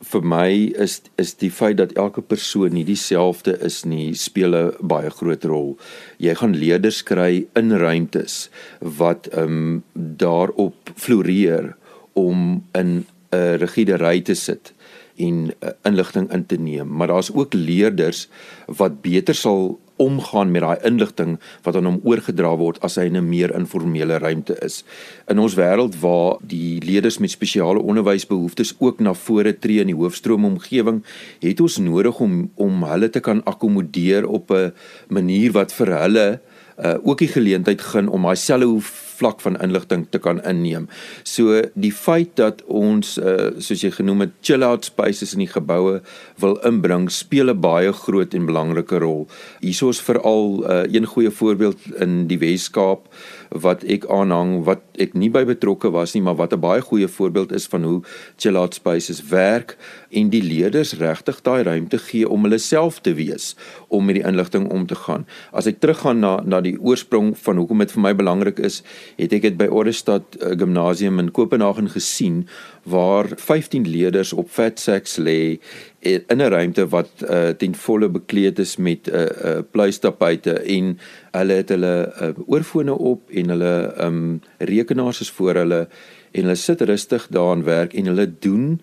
Vir 0.05 0.25
my 0.29 0.51
is 0.77 1.01
is 1.17 1.33
die 1.41 1.51
feit 1.51 1.79
dat 1.81 1.95
elke 1.97 2.21
persoon 2.21 2.75
nie 2.77 2.85
dieselfde 2.85 3.55
is 3.65 3.85
nie, 3.85 4.15
speel 4.15 4.55
'n 4.55 4.73
baie 4.81 5.11
groot 5.11 5.45
rol. 5.45 5.79
Jy 6.19 6.35
gaan 6.35 6.53
leerders 6.53 7.03
kry 7.03 7.47
in 7.57 7.73
ruimtes 7.73 8.51
wat 8.81 9.27
ehm 9.33 9.43
um, 9.43 9.85
daarop 9.95 10.93
floreer 10.95 11.77
om 12.13 12.63
in 12.75 13.07
'n 13.33 13.57
rigiede 13.59 13.97
ry 13.97 14.21
te 14.21 14.35
sit 14.35 14.75
en 15.17 15.53
uh, 15.61 15.71
inligting 15.83 16.31
in 16.33 16.47
te 16.47 16.57
neem, 16.57 16.89
maar 16.89 17.09
daar's 17.09 17.33
ook 17.33 17.55
leerders 17.55 18.29
wat 18.67 19.01
beter 19.01 19.35
sal 19.35 19.81
omgaan 19.97 20.51
met 20.51 20.63
daai 20.63 20.79
inligting 20.85 21.37
wat 21.63 21.77
aan 21.77 21.89
hom 21.89 22.01
oorgedra 22.05 22.57
word 22.57 22.81
as 22.87 22.97
hy 22.97 23.07
in 23.11 23.17
'n 23.17 23.29
meer 23.29 23.55
informele 23.55 24.19
ruimte 24.19 24.57
is. 24.65 24.85
In 25.29 25.39
ons 25.39 25.55
wêreld 25.55 26.01
waar 26.01 26.37
die 26.41 26.81
leerders 26.81 27.19
met 27.19 27.31
spesiale 27.31 27.81
onderwysbehoeftes 27.81 28.75
ook 28.79 29.01
na 29.01 29.15
vore 29.15 29.59
tree 29.59 29.81
in 29.81 29.87
die 29.87 30.01
hoofstroom 30.01 30.45
omgewing, 30.45 31.03
het 31.41 31.61
ons 31.61 31.79
nodig 31.79 32.21
om 32.21 32.51
om 32.55 32.83
hulle 32.83 33.11
te 33.11 33.21
kan 33.21 33.45
akkommodeer 33.45 34.27
op 34.27 34.51
'n 34.51 34.73
manier 35.09 35.53
wat 35.53 35.73
vir 35.73 35.87
hulle 35.87 36.27
uh, 36.33 36.56
ook 36.77 37.19
die 37.19 37.33
geleentheid 37.33 37.81
gun 37.81 38.09
om 38.09 38.23
daai 38.29 38.37
selfe 38.37 39.07
vlak 39.17 39.41
van 39.41 39.57
inligting 39.65 40.07
te 40.11 40.21
kan 40.23 40.41
inneem. 40.45 40.89
So 41.25 41.61
die 41.75 41.93
feit 41.95 42.37
dat 42.41 42.63
ons 42.67 43.17
uh, 43.19 43.53
soos 43.63 43.85
jy 43.85 43.93
genoem 43.97 44.27
het 44.27 44.35
chill 44.45 44.67
out 44.67 44.89
spaces 44.89 45.35
in 45.37 45.45
die 45.45 45.51
geboue 45.51 46.01
wil 46.43 46.59
inbring, 46.69 47.09
speel 47.13 47.53
'n 47.53 47.61
baie 47.61 47.93
groot 47.93 48.35
en 48.35 48.47
belangrike 48.47 49.01
rol. 49.01 49.27
Hierso 49.61 49.89
is 49.91 50.01
veral 50.01 50.63
uh, 50.65 50.85
een 50.93 51.07
goeie 51.07 51.31
voorbeeld 51.31 51.81
in 52.01 52.27
die 52.29 52.39
Wes-Kaap 52.39 53.09
wat 53.51 53.85
ek 53.85 54.07
aanhang 54.11 54.65
wat 54.65 54.83
ek 54.99 55.15
nie 55.15 55.31
by 55.31 55.45
betrokke 55.45 55.91
was 55.95 56.15
nie, 56.15 56.23
maar 56.23 56.37
wat 56.37 56.53
'n 56.53 56.61
baie 56.61 56.81
goeie 56.81 57.09
voorbeeld 57.09 57.53
is 57.53 57.67
van 57.67 57.85
hoe 57.85 58.03
chill 58.37 58.57
out 58.57 58.75
spaces 58.75 59.23
werk 59.29 59.77
en 60.11 60.31
die 60.31 60.43
leerders 60.43 60.95
regtig 60.95 61.43
daai 61.43 61.63
ruimte 61.63 61.99
gee 61.99 62.29
om 62.29 62.43
hulle 62.43 62.59
self 62.59 63.01
te 63.01 63.15
wees 63.15 63.57
om 63.89 64.05
met 64.05 64.15
die 64.15 64.25
inligting 64.25 64.71
om 64.71 64.87
te 64.87 64.95
gaan. 64.95 65.27
As 65.53 65.67
ek 65.67 65.81
teruggaan 65.81 66.21
na 66.21 66.41
na 66.45 66.61
die 66.61 66.79
oorsprong 66.81 67.37
van 67.39 67.57
hoekom 67.57 67.79
dit 67.79 67.93
vir 67.93 68.03
my 68.03 68.15
belangrik 68.15 68.59
is, 68.59 68.83
het 69.17 69.33
ek 69.33 69.43
dit 69.43 69.57
by 69.57 69.67
Orestad 69.67 70.37
uh, 70.41 70.55
Gimnasium 70.59 71.19
in 71.19 71.31
Kopenhagen 71.31 71.89
gesien 71.91 72.47
waar 72.85 73.27
15 73.37 73.87
leerders 73.89 74.33
op 74.33 74.51
fat 74.51 74.79
sacks 74.79 75.17
lê 75.19 75.59
in 76.07 76.41
'n 76.43 76.51
ruimte 76.51 76.89
wat 76.89 77.11
uh, 77.23 77.49
ten 77.49 77.75
volle 77.75 78.09
bekleed 78.09 78.59
is 78.59 78.77
met 78.77 79.09
'n 79.09 79.15
uh, 79.15 79.23
uh, 79.45 79.59
pluistapuite 79.71 80.53
en 80.53 80.99
hulle 81.31 81.53
het 81.53 81.69
hulle 81.69 82.13
uh, 82.23 82.29
oorfone 82.47 82.93
op 82.93 83.31
en 83.31 83.49
hulle 83.49 83.95
um, 84.01 84.41
rekenaars 84.59 85.21
is 85.21 85.31
voor 85.31 85.55
hulle 85.55 85.89
en 86.33 86.43
hulle 86.43 86.55
sit 86.55 86.81
rustig 86.81 87.27
daaraan 87.31 87.65
werk 87.65 87.95
en 87.95 88.07
hulle 88.07 88.33
doen 88.39 88.81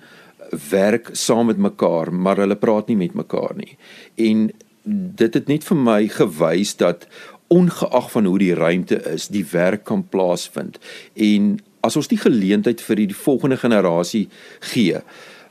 werk 0.70 1.10
saam 1.12 1.46
met 1.46 1.58
mekaar, 1.58 2.14
maar 2.14 2.38
hulle 2.38 2.56
praat 2.56 2.88
nie 2.88 2.98
met 2.98 3.14
mekaar 3.14 3.56
nie. 3.56 3.78
En 4.16 4.52
dit 5.16 5.34
het 5.34 5.48
net 5.48 5.64
vir 5.64 5.78
my 5.78 6.08
gewys 6.08 6.76
dat 6.76 7.08
ongeag 7.54 8.12
van 8.12 8.26
hoe 8.26 8.40
die 8.40 8.54
ruimte 8.54 8.98
is, 9.14 9.28
die 9.28 9.46
werk 9.52 9.84
kan 9.84 10.04
plaasvind. 10.10 10.80
En 11.14 11.60
as 11.82 11.96
ons 12.00 12.08
die 12.08 12.18
geleentheid 12.18 12.82
vir 12.82 12.96
die 12.96 13.16
volgende 13.16 13.58
generasie 13.58 14.28
gee, 14.74 15.02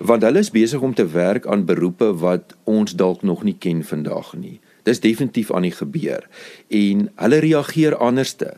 want 0.02 0.24
hulle 0.26 0.42
is 0.42 0.50
besig 0.50 0.82
om 0.82 0.94
te 0.94 1.06
werk 1.06 1.46
aan 1.46 1.64
beroepe 1.68 2.10
wat 2.22 2.56
ons 2.64 2.96
dalk 2.98 3.22
nog 3.22 3.44
nie 3.46 3.56
ken 3.58 3.84
vandag 3.86 4.34
nie. 4.34 4.58
Dis 4.82 5.00
definitief 5.00 5.52
aan 5.54 5.66
die 5.68 5.74
gebeur 5.74 6.26
en 6.68 7.08
hulle 7.22 7.40
reageer 7.44 7.96
anderste 7.96 8.56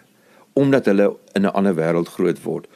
omdat 0.54 0.86
hulle 0.86 1.16
in 1.34 1.46
'n 1.46 1.54
ander 1.54 1.74
wêreld 1.74 2.08
groot 2.08 2.42
word. 2.42 2.66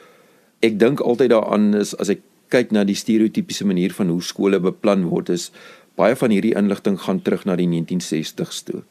Ek 0.59 0.79
dink 0.79 0.99
altyd 0.99 1.29
daaraan 1.29 1.73
is 1.73 1.95
as 1.97 2.09
ek 2.09 2.21
kyk 2.49 2.71
na 2.71 2.83
die 2.83 2.95
stereotypiese 2.95 3.65
manier 3.65 3.93
van 3.93 4.09
hoe 4.09 4.21
skole 4.21 4.59
beplan 4.59 5.05
word 5.09 5.29
is 5.29 5.51
baie 5.95 6.15
van 6.15 6.31
hierdie 6.31 6.55
inligting 6.55 6.99
gaan 7.01 7.21
terug 7.21 7.45
na 7.45 7.55
die 7.59 7.67
1960s 7.67 8.63
toe. 8.63 8.83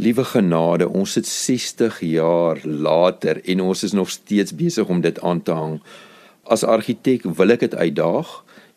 Liewe 0.00 0.24
genade, 0.24 0.88
ons 0.88 1.12
sit 1.12 1.26
60 1.26 2.00
jaar 2.00 2.60
later 2.64 3.42
en 3.44 3.60
ons 3.60 3.82
is 3.84 3.92
nog 3.92 4.10
steeds 4.10 4.54
besig 4.56 4.88
om 4.88 5.02
dit 5.04 5.20
aan 5.20 5.42
te 5.42 5.52
hang. 5.52 5.80
As 6.50 6.64
argitek 6.66 7.28
wil 7.38 7.54
ek 7.54 7.62
dit 7.66 7.74
uitdaag 7.74 8.30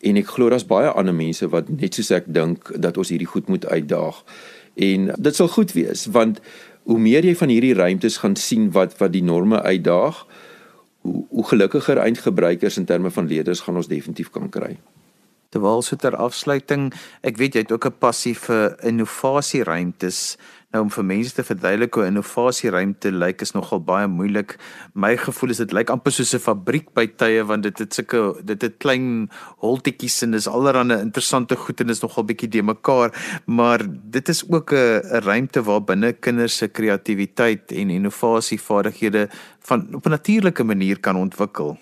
en 0.04 0.20
ek 0.20 0.30
glo 0.36 0.52
daar's 0.52 0.66
baie 0.68 0.92
ander 0.92 1.16
mense 1.16 1.48
wat 1.50 1.70
net 1.72 1.96
soos 1.98 2.12
ek 2.14 2.28
dink 2.30 2.70
dat 2.78 3.00
ons 3.00 3.10
hierdie 3.10 3.30
goed 3.30 3.50
moet 3.50 3.66
uitdaag. 3.66 4.20
En 4.74 5.10
dit 5.14 5.36
sal 5.36 5.50
goed 5.50 5.74
wees 5.74 6.06
want 6.14 6.40
hoe 6.84 6.98
meer 7.00 7.24
jy 7.24 7.34
van 7.40 7.52
hierdie 7.52 7.74
ruimtes 7.74 8.20
gaan 8.22 8.36
sien 8.36 8.68
wat 8.76 8.98
wat 9.00 9.14
die 9.14 9.24
norme 9.24 9.62
uitdaag, 9.62 10.24
hoe 11.04 11.24
hoe 11.30 11.46
gelukkiger 11.48 11.98
eindgebruikers 12.00 12.76
in 12.80 12.88
terme 12.88 13.10
van 13.10 13.26
leerders 13.28 13.64
gaan 13.64 13.80
ons 13.80 13.88
definitief 13.88 14.30
kan 14.30 14.48
kry. 14.48 14.76
Terwyl 15.54 15.84
so 15.86 15.94
ter 15.94 16.16
afsluiting, 16.18 16.88
ek 17.22 17.38
weet 17.38 17.54
jy 17.54 17.62
het 17.62 17.72
ook 17.72 17.86
'n 17.86 17.98
passie 18.02 18.34
vir 18.34 18.74
innovasieruimtes. 18.82 20.36
Nou 20.74 20.80
om 20.82 20.90
vir 20.90 21.04
mense 21.04 21.34
te 21.34 21.44
verduidelik 21.46 21.94
hoe 21.94 22.06
innovasieruimte 22.08 23.12
lyk 23.12 23.42
is 23.42 23.54
nogal 23.54 23.78
baie 23.78 24.08
moeilik. 24.10 24.56
My 24.94 25.16
gevoel 25.16 25.50
is 25.50 25.60
dit 25.62 25.72
lyk 25.72 25.90
amper 25.90 26.10
soos 26.10 26.34
'n 26.34 26.42
fabriek 26.42 26.90
by 26.94 27.06
tye 27.06 27.44
want 27.46 27.62
dit 27.62 27.78
het 27.78 27.94
sulke 27.94 28.42
dit 28.42 28.60
het 28.62 28.78
klein 28.78 29.30
holtetjies 29.62 30.22
en 30.22 30.34
is 30.34 30.48
allerlei 30.48 30.98
interessante 30.98 31.54
goed 31.54 31.80
en 31.80 31.90
is 31.90 32.02
nogal 32.02 32.24
bietjie 32.24 32.48
de 32.48 32.62
mekaar, 32.62 33.14
maar 33.46 33.86
dit 33.86 34.28
is 34.28 34.42
ook 34.50 34.72
'n 34.72 35.00
'n 35.14 35.22
ruimte 35.22 35.62
waar 35.62 35.84
binne 35.84 36.12
kinders 36.12 36.56
se 36.56 36.68
kreatiwiteit 36.68 37.70
en 37.72 37.90
innovasievaardighede 37.90 39.28
van 39.60 39.94
op 39.94 40.06
'n 40.06 40.10
natuurlike 40.10 40.64
manier 40.64 41.00
kan 41.00 41.16
ontwikkel. 41.16 41.78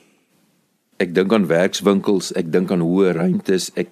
Ek 1.01 1.15
dink 1.15 1.33
aan 1.33 1.49
werkswinkels, 1.51 2.33
ek 2.37 2.53
dink 2.53 2.71
aan 2.71 2.85
hoë 2.85 3.15
ruimtes, 3.17 3.71
ek 3.81 3.91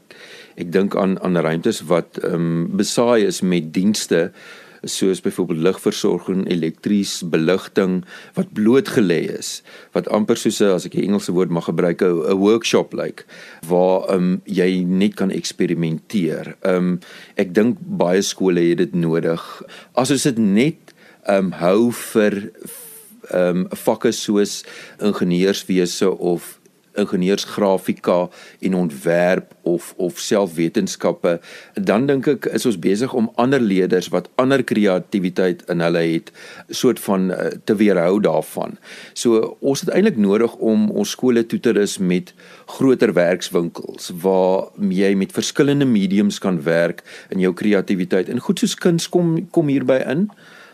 ek 0.60 0.72
dink 0.74 0.96
aan 0.98 1.16
aan 1.24 1.38
ruimtes 1.40 1.80
wat 1.88 2.18
ehm 2.20 2.34
um, 2.34 2.66
besaai 2.76 3.24
is 3.24 3.40
met 3.40 3.72
dienste 3.72 4.30
soos 4.84 5.20
byvoorbeeld 5.20 5.60
ligversorging, 5.60 6.46
elektries 6.48 7.22
beligting 7.28 8.00
wat 8.34 8.52
blootgelê 8.56 9.20
is, 9.38 9.62
wat 9.92 10.08
amper 10.08 10.36
soos 10.36 10.60
'n 10.60 10.74
as 10.74 10.86
ek 10.86 10.92
die 10.92 11.04
Engelse 11.04 11.32
woord 11.32 11.50
mag 11.50 11.64
gebruik, 11.64 12.02
'n 12.02 12.36
workshop 12.36 12.92
lyk 12.92 13.04
like, 13.04 13.24
waar 13.68 14.08
um, 14.14 14.42
jy 14.44 14.84
net 14.84 15.14
kan 15.14 15.30
eksperimenteer. 15.30 16.56
Um 16.64 17.00
ek 17.36 17.54
dink 17.54 17.78
baie 17.80 18.22
skole 18.22 18.60
het 18.60 18.78
dit 18.78 18.94
nodig. 18.94 19.62
As 19.94 20.10
ons 20.10 20.22
dit 20.22 20.38
net 20.38 20.94
um 21.28 21.52
hou 21.52 21.92
vir 21.92 22.50
um 23.34 23.68
vakke 23.70 24.12
soos 24.12 24.64
ingenieurswese 24.98 26.10
of 26.18 26.59
ingenieursgrafika 26.98 28.28
en 28.60 28.74
ontwerp 28.74 29.54
of 29.62 29.94
of 29.96 30.18
selfwetenskappe 30.18 31.38
dan 31.74 32.06
dink 32.06 32.28
ek 32.30 32.48
is 32.54 32.66
ons 32.66 32.78
besig 32.80 33.12
om 33.16 33.30
ander 33.40 33.60
leerders 33.60 34.10
wat 34.14 34.28
ander 34.40 34.62
kreatiwiteit 34.66 35.62
in 35.72 35.84
hulle 35.84 36.02
het 36.02 36.32
soort 36.68 37.00
van 37.00 37.30
uh, 37.30 37.50
te 37.64 37.76
weerhou 37.76 38.20
daarvan. 38.20 38.76
So 39.14 39.56
ons 39.60 39.84
het 39.84 39.92
eintlik 39.94 40.18
nodig 40.20 40.54
om 40.56 40.88
ons 40.90 41.14
skole 41.16 41.44
toe 41.46 41.60
te 41.60 41.74
rus 41.76 41.98
met 41.98 42.34
groter 42.78 43.12
werkswinkels 43.16 44.10
waar 44.22 44.70
jy 44.90 45.14
met 45.18 45.34
verskillende 45.36 45.88
mediums 45.88 46.38
kan 46.42 46.62
werk 46.66 47.04
in 47.30 47.42
jou 47.42 47.52
kreatiwiteit. 47.54 48.28
En 48.28 48.40
goed 48.40 48.62
soos 48.62 48.74
kuns 48.74 49.08
kom 49.08 49.36
kom 49.50 49.70
hierby 49.72 50.00
in 50.06 50.28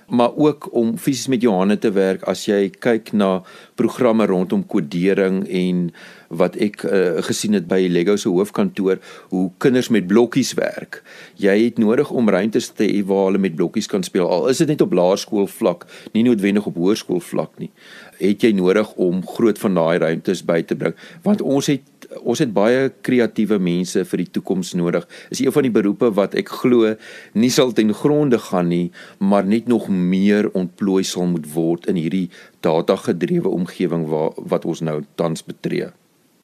maar 0.08 0.34
ook 0.36 0.68
om 0.74 0.96
fisies 0.98 1.26
met 1.26 1.42
jou 1.42 1.54
hande 1.54 1.78
te 1.78 1.90
werk 1.90 2.22
as 2.30 2.44
jy 2.46 2.68
kyk 2.70 3.12
na 3.12 3.42
programme 3.74 4.26
rondom 4.26 4.62
kodering 4.66 5.42
en 5.48 5.88
wat 6.28 6.56
ek 6.62 6.82
uh, 6.86 7.18
gesien 7.26 7.54
het 7.54 7.66
by 7.70 7.86
Lego 7.90 8.16
se 8.18 8.30
hoofkantoor 8.30 8.98
hoe 9.30 9.44
kinders 9.62 9.88
met 9.94 10.06
blokkies 10.10 10.54
werk. 10.58 11.02
Jy 11.38 11.54
het 11.64 11.78
nodig 11.78 12.10
om 12.10 12.30
ruimtes 12.30 12.72
te 12.74 12.86
hê 12.86 13.02
waar 13.06 13.28
hulle 13.28 13.42
met 13.42 13.54
blokkies 13.58 13.86
kan 13.90 14.02
speel. 14.06 14.26
Al 14.26 14.48
is 14.50 14.62
dit 14.62 14.70
net 14.70 14.82
op 14.82 14.94
laerskool 14.94 15.46
vlak, 15.50 15.86
nie 16.14 16.24
noodwendig 16.26 16.66
op 16.66 16.78
hoërskool 16.78 17.22
vlak 17.22 17.58
nie. 17.62 17.70
Het 18.18 18.48
jy 18.48 18.52
nodig 18.58 18.92
om 18.94 19.22
groot 19.26 19.58
van 19.58 19.78
daai 19.78 19.98
ruimtes 20.02 20.42
by 20.46 20.62
te 20.62 20.78
bring 20.78 20.96
want 21.26 21.42
ons 21.42 21.68
het 21.70 21.84
ons 22.22 22.38
het 22.38 22.52
baie 22.54 22.88
kreatiewe 23.02 23.58
mense 23.58 24.04
vir 24.04 24.22
die 24.22 24.30
toekoms 24.38 24.74
nodig. 24.78 25.06
Is 25.30 25.40
een 25.40 25.52
van 25.52 25.66
die 25.66 25.74
beroepe 25.74 26.10
wat 26.16 26.34
ek 26.38 26.52
glo 26.62 26.94
nie 27.34 27.50
sal 27.50 27.72
ten 27.72 27.92
gronde 27.94 28.38
gaan 28.38 28.68
nie, 28.68 28.90
maar 29.18 29.44
net 29.44 29.68
nog 29.68 29.88
meer 29.88 30.50
ontplooi 30.54 31.04
sal 31.04 31.26
moet 31.26 31.46
word 31.54 31.86
in 31.90 32.00
hierdie 32.00 32.28
data-gedrewe 32.66 33.48
omgewing 33.48 34.08
waar 34.10 34.34
wat 34.36 34.64
ons 34.64 34.80
nou 34.80 35.02
tans 35.14 35.44
betree. 35.46 35.92